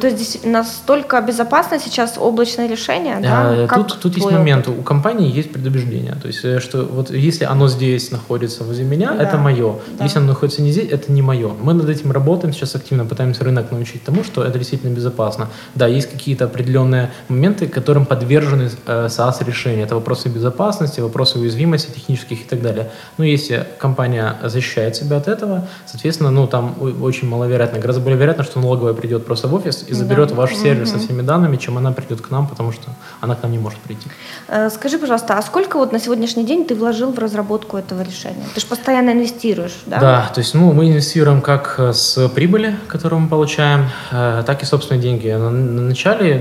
То 0.01 0.07
есть 0.07 0.19
здесь 0.19 0.41
настолько 0.45 1.21
безопасно 1.21 1.79
сейчас 1.79 2.19
облачное 2.19 2.69
решение, 2.69 3.19
да? 3.21 3.67
А, 3.69 3.75
тут, 3.75 3.99
тут 4.01 4.17
есть 4.17 4.31
момент, 4.31 4.69
у 4.69 4.83
компании 4.83 5.31
есть 5.31 5.53
предубеждение, 5.53 6.15
то 6.21 6.29
есть 6.29 6.45
э, 6.45 6.61
что 6.61 6.85
вот 6.85 7.11
если 7.11 7.45
оно 7.45 7.69
здесь 7.69 8.11
находится 8.11 8.65
возле 8.65 8.85
меня, 8.85 9.13
да. 9.13 9.23
это 9.23 9.37
мое, 9.39 9.77
да. 9.99 10.05
если 10.05 10.19
оно 10.19 10.29
находится 10.29 10.63
не 10.63 10.73
здесь, 10.73 10.91
это 10.91 11.13
не 11.13 11.23
мое. 11.23 11.53
Мы 11.61 11.75
над 11.75 11.89
этим 11.89 12.13
работаем, 12.13 12.53
сейчас 12.53 12.75
активно 12.75 13.05
пытаемся 13.05 13.45
рынок 13.45 13.71
научить 13.71 14.05
тому, 14.05 14.25
что 14.25 14.43
это 14.45 14.59
действительно 14.59 14.95
безопасно. 14.95 15.49
Да, 15.75 15.87
есть 15.87 16.11
какие-то 16.11 16.45
определенные 16.45 17.11
моменты, 17.29 17.67
которым 17.69 18.07
подвержены 18.07 18.71
э, 18.87 19.07
SaaS 19.07 19.45
решения. 19.45 19.83
Это 19.83 19.95
вопросы 19.95 20.29
безопасности, 20.29 21.01
вопросы 21.01 21.39
уязвимости 21.39 21.91
технических 21.91 22.43
и 22.43 22.45
так 22.45 22.63
далее. 22.63 22.91
Но 23.19 23.25
если 23.25 23.67
компания 23.79 24.37
защищает 24.45 24.97
себя 24.97 25.17
от 25.17 25.29
этого, 25.29 25.69
соответственно, 25.87 26.31
ну 26.31 26.47
там 26.47 26.75
очень 27.01 27.29
маловероятно, 27.29 27.79
гораздо 27.79 28.03
более 28.03 28.19
вероятно, 28.19 28.45
что 28.45 28.61
налоговая 28.61 28.95
придет 28.95 29.27
просто 29.27 29.49
в 29.49 29.55
офис 29.59 29.85
и 29.89 29.95
заберет 29.95 30.29
да. 30.29 30.35
ваш 30.35 30.55
сервер 30.55 30.83
угу. 30.83 30.91
со 30.91 30.99
всеми 30.99 31.23
данными, 31.23 31.57
чем 31.57 31.77
она 31.79 31.93
придет 31.93 32.21
к 32.21 32.31
нам, 32.31 32.47
потому 32.47 32.73
что 32.73 32.91
она 33.21 33.35
к 33.35 33.43
нам 33.43 33.53
не 33.53 33.59
может 33.59 33.79
прийти. 33.81 34.09
Э, 34.49 34.71
скажи, 34.71 34.99
пожалуйста, 34.99 35.39
а 35.39 35.43
сколько 35.43 35.79
вот 35.79 35.93
на 35.93 36.01
сегодняшний 36.01 36.45
день 36.45 36.65
ты 36.65 36.75
вложил 36.75 37.13
в 37.13 37.19
разработку 37.19 37.77
этого 37.77 38.03
решения? 38.03 38.45
Ты 38.55 38.61
же 38.61 38.67
постоянно 38.67 39.11
инвестируешь, 39.11 39.77
да? 39.87 40.01
Да, 40.01 40.31
то 40.35 40.41
есть 40.41 40.55
ну, 40.55 40.73
мы 40.73 40.89
инвестируем 40.89 41.41
как 41.41 41.75
э, 41.79 41.93
с 41.93 42.29
прибыли, 42.29 42.77
которую 42.89 43.21
мы 43.21 43.29
получаем, 43.29 43.89
э, 44.11 44.43
так 44.47 44.63
и 44.63 44.67
собственные 44.67 45.03
деньги. 45.03 45.29
На, 45.29 45.51
на 45.51 45.83
начале, 45.83 46.39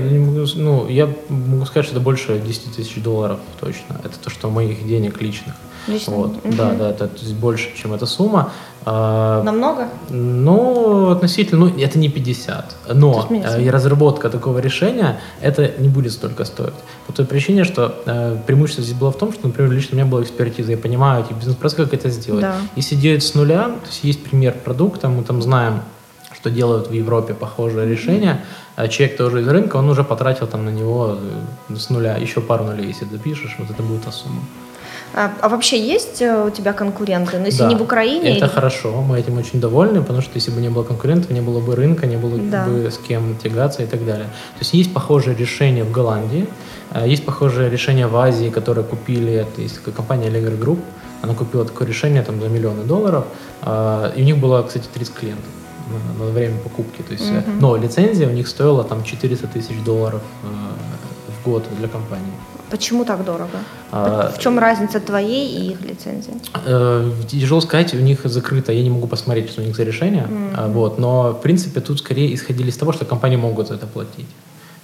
ну, 0.56 0.88
я 0.88 1.08
могу 1.28 1.64
сказать, 1.66 1.86
что 1.86 1.96
это 1.96 2.04
больше 2.04 2.38
10 2.38 2.76
тысяч 2.76 3.02
долларов 3.02 3.38
точно. 3.60 4.00
Это 4.04 4.18
то, 4.18 4.30
что 4.30 4.50
моих 4.50 4.86
денег 4.86 5.20
личных. 5.20 5.54
Лично? 5.88 6.14
Вот. 6.14 6.30
Угу. 6.44 6.54
Да, 6.56 6.72
да, 6.72 6.90
это 6.90 7.08
то 7.08 7.20
есть 7.20 7.34
больше, 7.34 7.70
чем 7.76 7.92
эта 7.94 8.06
сумма. 8.06 8.52
А, 8.84 9.42
Намного? 9.42 9.88
Ну, 10.08 11.10
относительно, 11.10 11.66
ну, 11.66 11.78
это 11.78 11.98
не 11.98 12.08
50. 12.08 12.76
Но 12.94 13.26
э, 13.30 13.62
и 13.62 13.70
разработка 13.70 14.30
такого 14.30 14.58
решения, 14.58 15.20
это 15.40 15.72
не 15.78 15.88
будет 15.88 16.12
столько 16.12 16.44
стоить. 16.44 16.74
По 17.06 17.12
той 17.12 17.26
причине, 17.26 17.64
что 17.64 17.94
э, 18.06 18.36
преимущество 18.46 18.84
здесь 18.84 18.96
было 18.96 19.10
в 19.10 19.18
том, 19.18 19.32
что, 19.32 19.46
например, 19.46 19.72
лично 19.72 19.90
у 19.92 19.96
меня 19.96 20.06
была 20.06 20.22
экспертиза, 20.22 20.70
я 20.72 20.78
понимаю 20.78 21.24
эти 21.24 21.34
бизнес-процессы, 21.34 21.84
как 21.84 21.94
это 21.94 22.08
сделать. 22.10 22.42
Да. 22.42 22.56
Если 22.76 22.94
делать 22.94 23.22
с 23.22 23.34
нуля, 23.34 23.64
то 23.64 23.88
есть 23.88 24.04
есть 24.04 24.24
пример 24.24 24.54
продукта, 24.64 25.08
мы 25.08 25.22
там 25.22 25.42
знаем, 25.42 25.82
что 26.34 26.50
делают 26.50 26.88
в 26.88 26.92
Европе 26.92 27.34
похожее 27.34 27.88
решение, 27.88 28.42
а 28.76 28.88
человек 28.88 29.16
тоже 29.16 29.40
из 29.40 29.48
рынка, 29.48 29.76
он 29.76 29.88
уже 29.90 30.04
потратил 30.04 30.46
там 30.46 30.64
на 30.64 30.70
него 30.70 31.18
э, 31.68 31.76
с 31.76 31.90
нуля, 31.90 32.16
еще 32.16 32.40
пару 32.40 32.64
нулей, 32.64 32.86
если 32.86 33.06
запишешь, 33.06 33.56
вот 33.58 33.70
это 33.70 33.82
будет 33.82 34.04
та 34.04 34.12
сумма. 34.12 34.40
А, 35.14 35.32
а 35.40 35.48
вообще 35.48 35.80
есть 35.80 36.22
э, 36.22 36.44
у 36.46 36.50
тебя 36.50 36.72
конкуренты? 36.72 37.38
Ну, 37.38 37.46
если 37.46 37.62
да, 37.62 37.68
не 37.68 37.76
в 37.76 37.82
Украине? 37.82 38.36
Это 38.36 38.46
или... 38.46 38.54
хорошо, 38.54 39.02
мы 39.02 39.18
этим 39.18 39.38
очень 39.38 39.60
довольны, 39.60 40.00
потому 40.00 40.20
что 40.20 40.32
если 40.34 40.50
бы 40.50 40.60
не 40.60 40.68
было 40.68 40.84
конкурентов, 40.84 41.30
не 41.30 41.40
было 41.40 41.60
бы 41.60 41.74
рынка, 41.74 42.06
не 42.06 42.16
было 42.16 42.38
да. 42.38 42.66
бы 42.66 42.90
с 42.90 42.98
кем 42.98 43.36
тягаться 43.36 43.82
и 43.82 43.86
так 43.86 44.04
далее. 44.04 44.26
То 44.26 44.60
есть 44.60 44.74
есть 44.74 44.92
похожее 44.92 45.36
решение 45.36 45.84
в 45.84 45.92
Голландии, 45.92 46.46
э, 46.92 47.08
есть 47.08 47.24
похожее 47.24 47.70
решение 47.70 48.06
в 48.06 48.16
Азии, 48.16 48.50
которое 48.50 48.82
купили, 48.82 49.32
это 49.32 49.62
есть 49.62 49.80
компания 49.96 50.28
Allegro 50.28 50.58
Group, 50.58 50.78
она 51.22 51.34
купила 51.34 51.64
такое 51.64 51.88
решение 51.88 52.22
там 52.22 52.40
за 52.40 52.48
миллионы 52.48 52.84
долларов, 52.84 53.24
э, 53.62 54.12
и 54.16 54.22
у 54.22 54.24
них 54.24 54.38
было, 54.38 54.62
кстати, 54.62 54.86
30 54.92 55.14
клиентов 55.14 55.50
на, 56.18 56.24
на 56.24 56.30
время 56.30 56.58
покупки. 56.58 57.02
То 57.02 57.12
есть, 57.12 57.24
mm-hmm. 57.24 57.60
Но 57.60 57.76
лицензия 57.76 58.28
у 58.28 58.32
них 58.32 58.46
стоила 58.46 58.84
там 58.84 59.02
400 59.04 59.46
тысяч 59.46 59.82
долларов 59.84 60.20
в 60.42 61.44
год 61.44 61.64
для 61.78 61.88
компании. 61.88 62.32
Почему 62.70 63.04
так 63.04 63.24
дорого? 63.24 63.58
А, 63.92 64.30
в 64.30 64.38
чем 64.38 64.58
разница 64.58 65.00
твоей 65.00 65.56
и 65.56 65.72
их 65.72 65.80
лицензии? 65.80 66.34
Э, 66.66 67.10
тяжело 67.28 67.60
сказать, 67.60 67.94
у 67.94 67.98
них 67.98 68.20
закрыто, 68.24 68.72
я 68.72 68.82
не 68.82 68.90
могу 68.90 69.06
посмотреть, 69.06 69.50
что 69.50 69.62
у 69.62 69.64
них 69.64 69.76
за 69.76 69.84
решение. 69.84 70.26
Mm-hmm. 70.28 70.72
Вот, 70.72 70.98
но, 70.98 71.32
в 71.32 71.40
принципе, 71.40 71.80
тут 71.80 71.98
скорее 71.98 72.34
исходили 72.34 72.68
из 72.68 72.76
того, 72.76 72.92
что 72.92 73.04
компании 73.04 73.36
могут 73.36 73.68
за 73.68 73.74
это 73.74 73.86
платить. 73.86 74.26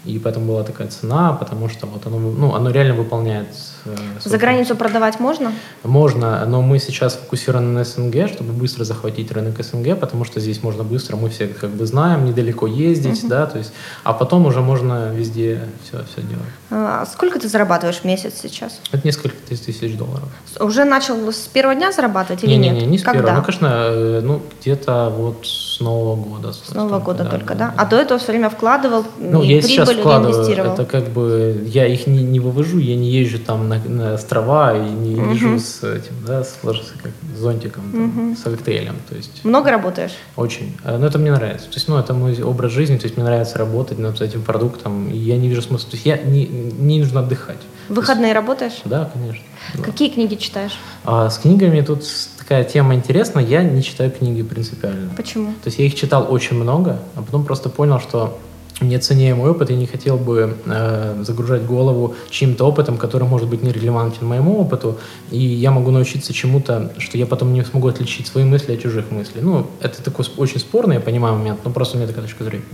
И 0.05 0.19
поэтому 0.19 0.47
была 0.47 0.63
такая 0.63 0.89
цена, 0.89 1.33
потому 1.33 1.69
что 1.69 1.87
вот 1.87 2.07
оно, 2.07 2.19
ну, 2.19 2.55
оно 2.55 2.71
реально 2.71 2.95
выполняет 2.95 3.49
Э, 3.85 3.97
За 4.25 4.39
границу 4.39 4.77
продавать 4.77 5.21
можно? 5.21 5.53
Можно, 5.83 6.45
но 6.47 6.63
мы 6.63 6.79
сейчас 6.79 7.15
фокусированы 7.15 7.73
на 7.73 7.85
СНГ, 7.85 8.29
чтобы 8.29 8.53
быстро 8.53 8.85
захватить 8.85 9.31
рынок 9.31 9.63
СНГ, 9.63 9.99
потому 9.99 10.25
что 10.25 10.41
здесь 10.41 10.63
можно 10.63 10.85
быстро, 10.85 11.17
мы 11.17 11.29
все 11.29 11.49
как 11.49 11.71
бы 11.71 11.87
знаем, 11.87 12.25
недалеко 12.25 12.67
ездить, 12.67 13.25
uh-huh. 13.25 13.29
да, 13.29 13.47
то 13.47 13.59
есть, 13.59 13.73
а 14.03 14.13
потом 14.13 14.47
уже 14.47 14.61
можно 14.61 15.13
везде 15.13 15.69
все, 15.83 16.05
все 16.05 16.23
делать. 16.23 16.47
А 16.71 17.05
сколько 17.07 17.39
ты 17.39 17.49
зарабатываешь 17.49 17.99
в 17.99 18.05
месяц 18.05 18.35
сейчас? 18.43 18.81
Это 18.91 19.07
несколько 19.07 19.37
тысяч 19.49 19.97
долларов. 19.97 20.29
Уже 20.61 20.85
начал 20.85 21.31
с 21.31 21.47
первого 21.53 21.75
дня 21.75 21.93
зарабатывать 21.93 22.43
или 22.45 22.53
не, 22.53 22.59
нет? 22.59 22.75
Не, 22.75 22.81
не, 22.81 22.87
не 22.87 22.99
с 22.99 23.03
Когда? 23.03 23.21
первого. 23.21 23.37
Ну, 23.37 23.43
конечно, 23.45 23.67
э, 23.67 24.21
ну, 24.23 24.43
где-то 24.61 25.13
вот 25.15 25.47
с 25.47 25.81
Нового 25.81 26.17
года. 26.17 26.53
С 26.53 26.73
Нового 26.73 27.01
года 27.01 27.25
да, 27.25 27.31
только, 27.31 27.55
да? 27.55 27.69
да? 27.69 27.75
А 27.77 27.85
до 27.85 27.97
этого 27.97 28.19
все 28.19 28.33
время 28.33 28.49
вкладывал 28.49 29.05
ну, 29.19 29.43
и 29.43 29.49
я 29.49 29.61
сейчас 29.95 30.01
вкладываю, 30.01 30.35
инвестировал? 30.35 30.75
Это 30.75 30.85
как 30.85 31.09
бы, 31.09 31.63
я 31.67 31.87
их 31.87 32.07
не, 32.07 32.23
не 32.23 32.41
вывожу, 32.41 32.79
я 32.79 32.97
не 32.97 33.11
езжу 33.11 33.39
там 33.39 33.69
на, 33.69 33.79
на 33.79 34.15
острова 34.15 34.77
и 34.77 34.91
не 34.91 35.15
угу. 35.17 35.33
лежу 35.33 35.59
с 35.59 35.83
этим, 35.83 36.13
да, 36.27 36.45
с, 36.45 36.59
как, 36.63 37.13
зонтиком, 37.37 37.85
там, 37.91 38.29
угу. 38.29 38.37
с 38.37 38.43
коктейлем, 38.43 38.97
то 39.09 39.17
есть. 39.17 39.45
Много 39.45 39.71
работаешь? 39.71 40.13
Очень. 40.37 40.77
Э, 40.85 40.99
но 40.99 41.07
это 41.07 41.19
мне 41.19 41.33
нравится. 41.33 41.67
То 41.69 41.75
есть, 41.75 41.89
ну, 41.89 41.99
это 41.99 42.15
мой 42.15 42.41
образ 42.43 42.73
жизни, 42.73 42.97
то 42.97 43.05
есть 43.05 43.17
мне 43.17 43.25
нравится 43.25 43.59
работать 43.59 43.99
над 43.99 44.21
этим 44.21 44.43
продуктом, 44.43 45.09
и 45.11 45.17
я 45.17 45.37
не 45.37 45.49
вижу 45.49 45.63
смысла. 45.63 45.91
То 45.91 45.97
есть 45.97 46.07
я 46.07 46.19
не, 46.19 46.47
не 46.47 47.01
нужно 47.01 47.21
отдыхать. 47.21 47.59
Выходные 47.89 48.29
есть, 48.29 48.35
работаешь? 48.35 48.81
Да, 48.85 49.11
конечно. 49.13 49.43
Какие 49.83 50.09
да. 50.09 50.15
книги 50.15 50.35
читаешь? 50.37 50.79
А, 51.05 51.29
с 51.31 51.39
книгами 51.39 51.81
тут 51.81 52.05
такая 52.39 52.65
тема 52.65 52.95
интересная. 52.95 53.45
Я 53.45 53.63
не 53.63 53.83
читаю 53.83 54.11
книги 54.11 54.43
принципиально. 54.43 55.11
Почему? 55.17 55.53
То 55.63 55.69
есть 55.69 55.79
я 55.79 55.87
их 55.87 55.95
читал 55.95 56.27
очень 56.31 56.57
много, 56.57 57.01
а 57.15 57.23
потом 57.23 57.45
просто 57.45 57.69
понял, 57.69 58.01
что 58.01 58.39
мой 58.81 59.51
опыт, 59.51 59.71
и 59.71 59.75
не 59.75 59.87
хотел 59.87 60.17
бы 60.17 60.57
э, 60.67 61.23
загружать 61.23 61.65
голову 61.65 62.15
чьим-то 62.31 62.65
опытом, 62.65 62.97
который 62.97 63.27
может 63.29 63.49
быть 63.49 63.63
нерелевантен 63.63 64.27
моему 64.27 64.61
опыту, 64.61 64.99
и 65.31 65.39
я 65.39 65.71
могу 65.71 65.91
научиться 65.91 66.33
чему-то, 66.33 66.93
что 66.99 67.19
я 67.19 67.27
потом 67.27 67.53
не 67.53 67.65
смогу 67.65 67.89
отличить 67.89 68.27
свои 68.27 68.45
мысли 68.45 68.75
от 68.75 68.83
чужих 68.83 69.11
мыслей. 69.11 69.43
Ну, 69.43 69.67
это 69.81 70.03
такой 70.03 70.27
очень 70.37 70.59
спорный, 70.59 70.97
я 70.97 71.01
понимаю 71.01 71.37
момент, 71.37 71.61
но 71.65 71.71
просто 71.71 71.97
у 71.97 72.01
меня 72.01 72.09
такая 72.09 72.25
точка 72.25 72.45
зрения. 72.45 72.65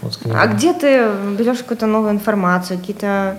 Вот, 0.00 0.18
а 0.34 0.46
где 0.48 0.74
ты 0.74 1.08
берешь 1.38 1.58
какую-то 1.58 1.86
новую 1.86 2.12
информацию, 2.12 2.78
какие-то 2.78 3.38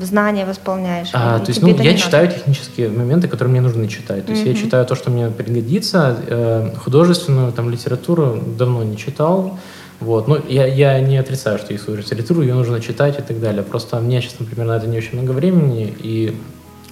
знания 0.00 0.46
восполняешь. 0.46 1.08
А, 1.12 1.38
то 1.38 1.50
есть, 1.50 1.62
ну, 1.62 1.68
я 1.68 1.96
читаю 1.96 2.26
надо. 2.26 2.38
технические 2.38 2.88
моменты, 2.88 3.28
которые 3.28 3.52
мне 3.52 3.60
нужно 3.60 3.88
читать. 3.88 4.26
То 4.26 4.32
есть, 4.32 4.44
mm-hmm. 4.44 4.48
я 4.48 4.54
читаю 4.54 4.86
то, 4.86 4.94
что 4.94 5.10
мне 5.10 5.28
пригодится. 5.28 6.16
Э, 6.26 6.70
художественную 6.82 7.52
там 7.52 7.70
литературу 7.70 8.38
давно 8.58 8.82
не 8.84 8.96
читал. 8.96 9.58
Вот. 10.00 10.28
Но 10.28 10.38
я, 10.48 10.66
я 10.66 11.00
не 11.00 11.16
отрицаю, 11.16 11.58
что 11.58 11.72
есть 11.72 11.88
литературу, 11.88 12.42
ее 12.42 12.54
нужно 12.54 12.80
читать 12.80 13.18
и 13.18 13.22
так 13.22 13.40
далее. 13.40 13.62
Просто 13.62 14.00
мне 14.00 14.20
сейчас, 14.20 14.38
например, 14.40 14.66
на 14.66 14.76
это 14.76 14.86
не 14.86 14.98
очень 14.98 15.18
много 15.18 15.32
времени, 15.32 15.94
и 15.98 16.36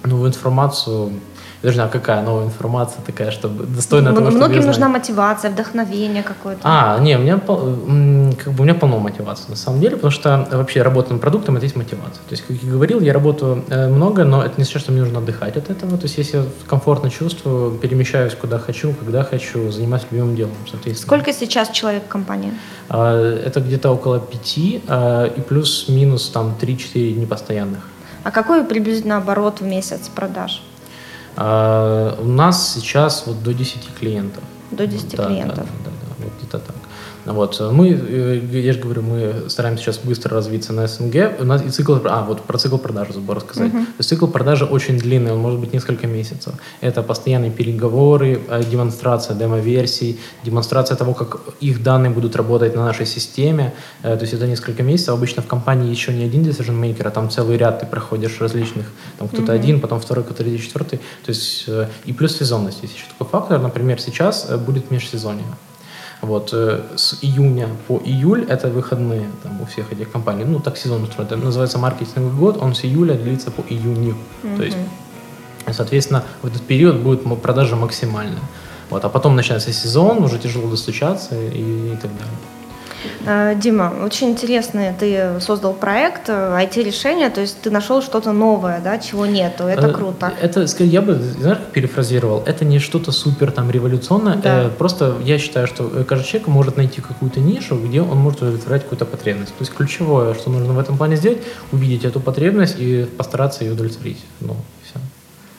новую 0.03 0.29
информацию 0.29 1.11
знаю, 1.71 1.89
какая 1.89 2.21
новая 2.23 2.45
информация 2.45 3.01
такая, 3.05 3.31
чтобы 3.31 3.65
достойна 3.65 4.09
М- 4.09 4.15
того, 4.15 4.31
чтобы 4.31 4.45
Многим 4.45 4.65
нужна 4.65 4.89
мотивация, 4.89 5.51
вдохновение 5.51 6.23
какое-то. 6.23 6.59
А, 6.63 6.99
не, 6.99 7.15
у 7.15 7.19
меня, 7.19 7.37
как 7.37 8.53
бы, 8.53 8.61
у 8.61 8.63
меня 8.63 8.75
полно 8.75 8.99
мотивации 8.99 9.49
на 9.49 9.55
самом 9.55 9.79
деле, 9.79 9.95
потому 9.95 10.11
что 10.11 10.47
вообще 10.51 10.81
работа 10.81 11.13
над 11.13 11.21
продуктом– 11.21 11.55
это 11.57 11.65
есть 11.65 11.75
мотивация. 11.75 12.21
То 12.27 12.31
есть, 12.31 12.43
как 12.45 12.57
я 12.61 12.71
говорил, 12.71 12.99
я 12.99 13.13
работаю 13.13 13.63
э, 13.69 13.87
много, 13.87 14.23
но 14.23 14.43
это 14.43 14.55
не 14.57 14.63
значит, 14.63 14.81
что 14.81 14.91
мне 14.91 15.01
нужно 15.01 15.19
отдыхать 15.19 15.55
от 15.55 15.69
этого. 15.69 15.97
То 15.97 16.03
есть, 16.03 16.17
если 16.17 16.37
я 16.37 16.43
комфортно 16.67 17.09
чувствую, 17.09 17.77
перемещаюсь 17.77 18.33
куда 18.35 18.59
хочу, 18.59 18.93
когда 18.93 19.23
хочу, 19.23 19.71
занимаюсь 19.71 20.03
любимым 20.11 20.35
делом, 20.35 20.55
соответственно. 20.69 21.07
Сколько 21.07 21.31
сейчас 21.33 21.69
человек 21.69 22.03
в 22.03 22.07
компании? 22.07 22.51
А, 22.89 23.15
это 23.45 23.61
где-то 23.61 23.91
около 23.91 24.19
пяти, 24.19 24.81
а, 24.87 25.25
и 25.25 25.41
плюс-минус 25.41 26.29
там 26.29 26.55
3-4 26.59 27.13
непостоянных. 27.13 27.79
А 28.23 28.31
какой 28.31 28.63
приблизительно 28.63 29.17
оборот 29.17 29.59
в 29.61 29.63
месяц 29.65 30.09
продаж? 30.13 30.61
А, 31.35 32.17
у 32.19 32.25
нас 32.25 32.73
сейчас 32.73 33.23
вот 33.25 33.41
до 33.43 33.53
10 33.53 33.95
клиентов. 33.99 34.43
До 34.71 34.87
10 34.87 35.15
да, 35.15 35.25
клиентов. 35.25 35.57
Да, 35.57 35.63
да, 35.63 35.91
да, 35.91 36.25
вот 36.25 36.33
где-то 36.39 36.59
так. 36.59 36.75
Вот. 37.25 37.59
Мы, 37.71 37.89
э, 37.89 38.59
я 38.59 38.73
же 38.73 38.79
говорю, 38.79 39.01
мы 39.01 39.49
стараемся 39.49 39.83
сейчас 39.83 39.99
быстро 39.99 40.35
развиться 40.35 40.73
на 40.73 40.87
СНГ. 40.87 41.39
У 41.39 41.43
нас 41.45 41.63
и 41.63 41.69
цикл, 41.69 41.95
а, 42.05 42.23
вот 42.23 42.41
про 42.41 42.57
цикл 42.57 42.77
продажи 42.77 43.13
забыл 43.13 43.35
рассказать. 43.35 43.71
Uh-huh. 43.71 43.85
То 43.85 43.99
есть 43.99 44.09
цикл 44.09 44.27
продажи 44.27 44.65
очень 44.65 44.97
длинный, 44.97 45.31
он 45.31 45.39
может 45.39 45.59
быть 45.59 45.73
несколько 45.73 46.07
месяцев. 46.07 46.53
Это 46.81 47.01
постоянные 47.01 47.51
переговоры, 47.51 48.41
э, 48.49 48.63
демонстрация 48.69 49.35
демо-версий, 49.35 50.19
демонстрация 50.43 50.97
того, 50.97 51.13
как 51.13 51.39
их 51.61 51.81
данные 51.81 52.11
будут 52.11 52.35
работать 52.35 52.75
на 52.75 52.85
нашей 52.85 53.05
системе. 53.05 53.73
Э, 54.03 54.15
то 54.15 54.21
есть 54.23 54.33
это 54.33 54.47
несколько 54.47 54.83
месяцев. 54.83 55.13
Обычно 55.13 55.41
в 55.41 55.47
компании 55.47 55.89
еще 55.89 56.13
не 56.13 56.25
один 56.25 56.43
decision 56.43 56.79
maker, 56.79 57.07
а 57.07 57.11
там 57.11 57.29
целый 57.29 57.57
ряд 57.57 57.79
ты 57.79 57.85
проходишь 57.85 58.41
различных. 58.41 58.85
Там 59.17 59.27
кто-то 59.29 59.53
uh-huh. 59.53 59.55
один, 59.55 59.79
потом 59.79 59.99
второй, 59.99 60.23
кто-то 60.25 60.43
третий, 60.43 60.61
четвертый. 60.63 60.99
То 61.25 61.29
есть 61.29 61.69
и 62.05 62.13
плюс 62.13 62.37
сезонность. 62.37 62.79
Есть 62.81 62.95
еще 62.95 63.05
такой 63.17 63.27
фактор. 63.27 63.59
Например, 63.61 63.99
сейчас 64.01 64.49
будет 64.65 64.91
межсезонье. 64.91 65.45
Вот, 66.23 66.53
э, 66.53 66.81
с 66.95 67.17
июня 67.21 67.67
по 67.87 68.01
июль 68.05 68.45
это 68.47 68.69
выходные 68.69 69.29
там, 69.43 69.61
у 69.61 69.65
всех 69.65 69.91
этих 69.91 70.09
компаний. 70.09 70.45
Ну, 70.45 70.59
так 70.61 70.77
сезон 70.77 71.03
устроен. 71.03 71.27
Это 71.27 71.35
называется 71.35 71.77
маркетинговый 71.77 72.33
год, 72.39 72.57
он 72.61 72.75
с 72.75 72.85
июля 72.85 73.15
длится 73.15 73.51
по 73.51 73.61
июню. 73.69 74.15
Mm-hmm. 74.41 74.57
То 74.57 74.63
есть, 74.63 74.77
соответственно, 75.71 76.23
в 76.41 76.47
этот 76.47 76.61
период 76.61 77.01
будет 77.01 77.23
продажа 77.41 77.75
максимальная. 77.75 78.39
Вот, 78.89 79.03
а 79.03 79.09
потом 79.09 79.35
начинается 79.35 79.73
сезон, 79.73 80.23
уже 80.23 80.39
тяжело 80.39 80.69
достучаться 80.69 81.35
и, 81.35 81.93
и 81.93 81.97
так 82.01 82.11
далее. 82.11 82.37
Э, 83.25 83.55
Дима, 83.55 83.93
очень 84.03 84.29
интересный 84.29 84.93
ты 84.99 85.39
создал 85.39 85.73
проект 85.73 86.29
IT-решения, 86.29 87.27
э, 87.27 87.29
то 87.29 87.41
есть 87.41 87.61
ты 87.61 87.71
нашел 87.71 88.01
что-то 88.01 88.31
новое, 88.31 88.81
да, 88.81 88.97
чего 88.97 89.25
нету, 89.25 89.63
это 89.63 89.87
э, 89.87 89.93
круто. 89.93 90.33
Это, 90.41 90.65
я 90.83 91.01
бы, 91.01 91.15
знаешь, 91.15 91.57
как 91.57 91.71
перефразировал, 91.71 92.43
это 92.45 92.65
не 92.65 92.79
что-то 92.79 93.11
супер 93.11 93.51
там 93.51 93.71
революционное, 93.71 94.35
да. 94.35 94.69
просто 94.77 95.15
я 95.23 95.37
считаю, 95.37 95.67
что 95.67 96.03
каждый 96.07 96.25
человек 96.27 96.47
может 96.47 96.77
найти 96.77 97.01
какую-то 97.01 97.39
нишу, 97.39 97.77
где 97.77 98.01
он 98.01 98.17
может 98.17 98.41
удовлетворять 98.41 98.83
какую-то 98.83 99.05
потребность. 99.05 99.51
То 99.51 99.61
есть 99.61 99.73
ключевое, 99.73 100.33
что 100.33 100.49
нужно 100.49 100.73
в 100.73 100.79
этом 100.79 100.97
плане 100.97 101.15
сделать, 101.15 101.39
увидеть 101.71 102.05
эту 102.05 102.19
потребность 102.19 102.75
и 102.79 103.05
постараться 103.17 103.63
ее 103.63 103.73
удовлетворить. 103.73 104.19
Ну, 104.39 104.55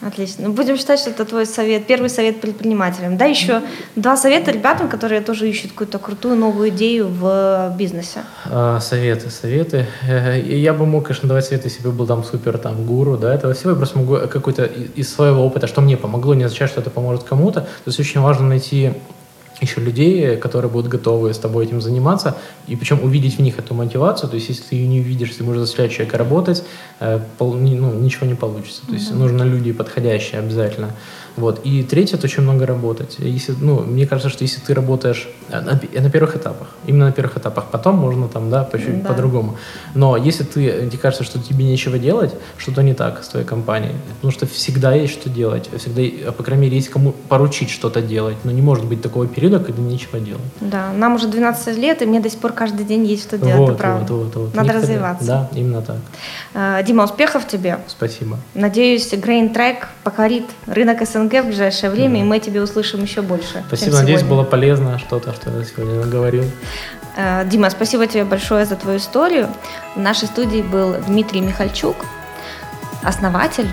Отлично. 0.07 0.49
Ну, 0.49 0.53
будем 0.53 0.77
считать, 0.77 1.01
что 1.01 1.11
это 1.11 1.25
твой 1.25 1.47
совет, 1.47 1.87
первый 1.87 2.11
совет 2.11 2.41
предпринимателям. 2.41 3.17
Да, 3.17 3.25
еще 3.25 3.63
два 3.97 4.17
совета 4.17 4.51
ребятам, 4.51 4.89
которые 4.91 5.23
тоже 5.23 5.49
ищут 5.49 5.71
какую-то 5.73 5.99
крутую 5.99 6.37
новую 6.37 6.69
идею 6.69 7.09
в 7.09 7.75
бизнесе. 7.79 8.21
А, 8.45 8.81
советы, 8.81 9.31
советы. 9.31 9.87
Э, 10.07 10.39
я 10.41 10.75
бы 10.75 10.85
мог, 10.85 11.07
конечно, 11.07 11.27
давать 11.27 11.47
советы, 11.47 11.69
если 11.69 11.83
бы 11.83 11.93
был 11.93 12.07
там 12.07 12.23
супер 12.23 12.59
там 12.59 12.85
гуру, 12.85 13.17
да, 13.17 13.35
этого 13.35 13.55
всего. 13.55 13.71
Я 13.71 13.77
просто 13.77 13.99
могу 13.99 14.17
какой-то 14.29 14.65
из 14.65 15.13
своего 15.13 15.43
опыта, 15.43 15.67
что 15.67 15.81
мне 15.81 15.97
помогло, 15.97 16.35
не 16.35 16.45
означает, 16.45 16.71
что 16.71 16.83
это 16.83 16.91
поможет 16.91 17.25
кому-то. 17.25 17.63
То 17.63 17.69
есть 17.87 17.99
очень 17.99 18.21
важно 18.21 18.47
найти 18.47 18.93
еще 19.65 19.81
людей, 19.81 20.37
которые 20.37 20.71
будут 20.71 20.91
готовы 20.91 21.33
с 21.33 21.39
тобой 21.39 21.67
этим 21.67 21.81
заниматься, 21.81 22.37
и 22.67 22.77
причем 22.77 23.03
увидеть 23.03 23.39
в 23.39 23.43
них 23.43 23.59
эту 23.59 23.75
мотивацию, 23.75 24.31
то 24.31 24.37
есть 24.37 24.49
если 24.49 24.63
ты 24.63 24.77
ее 24.77 24.87
не 24.87 25.01
увидишь, 25.01 25.31
ты 25.31 25.45
можешь 25.45 25.63
заставлять 25.63 25.93
человека 25.93 26.19
работать, 26.19 26.65
э, 27.01 27.21
пол, 27.39 27.55
ну, 27.55 27.93
ничего 27.95 28.27
не 28.27 28.35
получится. 28.35 28.87
То 28.87 28.95
есть 28.95 29.11
mm-hmm. 29.11 29.17
нужны 29.17 29.43
люди 29.45 29.73
подходящие 29.73 30.41
обязательно. 30.41 30.91
Вот. 31.37 31.61
И 31.65 31.83
третье, 31.83 32.17
это 32.17 32.27
очень 32.27 32.43
много 32.43 32.67
работать. 32.67 33.17
Если, 33.19 33.55
ну, 33.61 33.81
мне 33.81 34.07
кажется, 34.07 34.31
что 34.31 34.45
если 34.45 34.61
ты 34.61 34.73
работаешь 34.75 35.29
э, 35.51 35.61
на, 35.61 35.73
на 36.01 36.11
первых 36.11 36.37
этапах, 36.37 36.69
именно 36.87 37.07
на 37.07 37.13
первых 37.13 37.37
этапах, 37.37 37.67
потом 37.71 37.97
можно 37.97 38.29
там, 38.29 38.51
да, 38.51 38.63
по 38.63 38.79
чуть 38.79 39.03
да. 39.03 39.09
по-другому. 39.09 39.57
Но 39.95 40.17
если 40.17 40.45
ты, 40.45 40.89
тебе 40.89 40.99
кажется, 40.99 41.25
что 41.25 41.41
тебе 41.41 41.65
нечего 41.65 41.99
делать, 41.99 42.33
что-то 42.57 42.83
не 42.83 42.95
так 42.95 43.25
с 43.25 43.29
твоей 43.29 43.47
компанией. 43.47 43.95
Потому 44.17 44.33
что 44.33 44.47
всегда 44.47 44.95
есть 44.95 45.13
что 45.13 45.29
делать. 45.29 45.69
Всегда, 45.77 46.33
по 46.33 46.43
крайней 46.45 46.65
мере, 46.65 46.77
есть 46.77 46.89
кому 46.89 47.13
поручить 47.29 47.71
что-то 47.71 48.01
делать. 48.01 48.37
Но 48.45 48.53
не 48.53 48.63
может 48.63 48.85
быть 48.85 49.03
такого 49.03 49.27
периода, 49.27 49.59
когда 49.59 49.83
нечего 49.83 50.21
делать. 50.21 50.43
Да, 50.61 50.93
нам 50.93 51.17
уже 51.17 51.27
12 51.27 51.77
лет, 51.79 52.03
и 52.03 52.07
мне 52.07 52.21
до 52.21 52.31
сих 52.31 52.39
пор 52.39 52.53
каждый 52.53 52.87
день 52.87 53.05
есть 53.05 53.25
что 53.25 53.39
делать, 53.39 53.71
вот, 53.71 53.79
правда. 53.79 54.13
Вот, 54.15 54.25
вот, 54.25 54.37
вот. 54.37 54.55
Надо 54.55 54.69
Никогда. 54.69 54.83
развиваться. 54.83 55.27
Да, 55.27 55.51
именно 55.55 55.83
так. 55.83 55.97
А, 56.55 56.83
Дима, 56.83 57.05
успехов 57.05 57.47
тебе. 57.49 57.79
Спасибо. 57.89 58.39
Надеюсь, 58.55 59.13
Grain 59.13 59.53
Track 59.53 59.87
покорит 60.05 60.45
рынок 60.67 61.05
СНГ 61.07 61.24
в 61.43 61.47
ближайшее 61.47 61.91
время, 61.91 62.21
mm. 62.21 62.23
и 62.23 62.25
мы 62.25 62.41
тебе 62.41 62.63
услышим 62.63 63.03
еще 63.03 63.23
больше. 63.23 63.63
Спасибо, 63.67 63.97
надеюсь, 63.97 64.23
было 64.23 64.45
полезно 64.45 64.99
что-то, 64.99 65.33
что 65.35 65.51
я 65.51 65.65
сегодня 65.65 66.01
наговорил. 66.01 66.45
А, 67.17 67.45
Дима, 67.45 67.71
спасибо 67.71 68.07
тебе 68.07 68.25
большое 68.25 68.65
за 68.65 68.77
твою 68.77 68.99
историю. 68.99 69.49
В 69.95 70.01
нашей 70.01 70.27
студии 70.27 70.63
был 70.63 70.95
Дмитрий 71.07 71.41
Михальчук, 71.41 71.97
основатель 73.03 73.69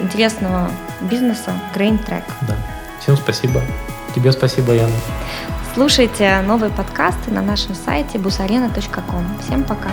интересного 0.00 0.70
бизнеса 1.00 1.52
Grain 1.74 1.98
Track. 2.06 2.24
Да. 2.48 2.56
Всем 3.00 3.16
спасибо. 3.16 3.60
Тебе 4.14 4.32
спасибо, 4.32 4.72
Яна. 4.72 4.92
Слушайте 5.74 6.40
новые 6.46 6.70
подкасты 6.70 7.30
на 7.30 7.42
нашем 7.42 7.74
сайте 7.74 8.18
busarena.com. 8.18 9.38
Всем 9.40 9.62
пока. 9.62 9.90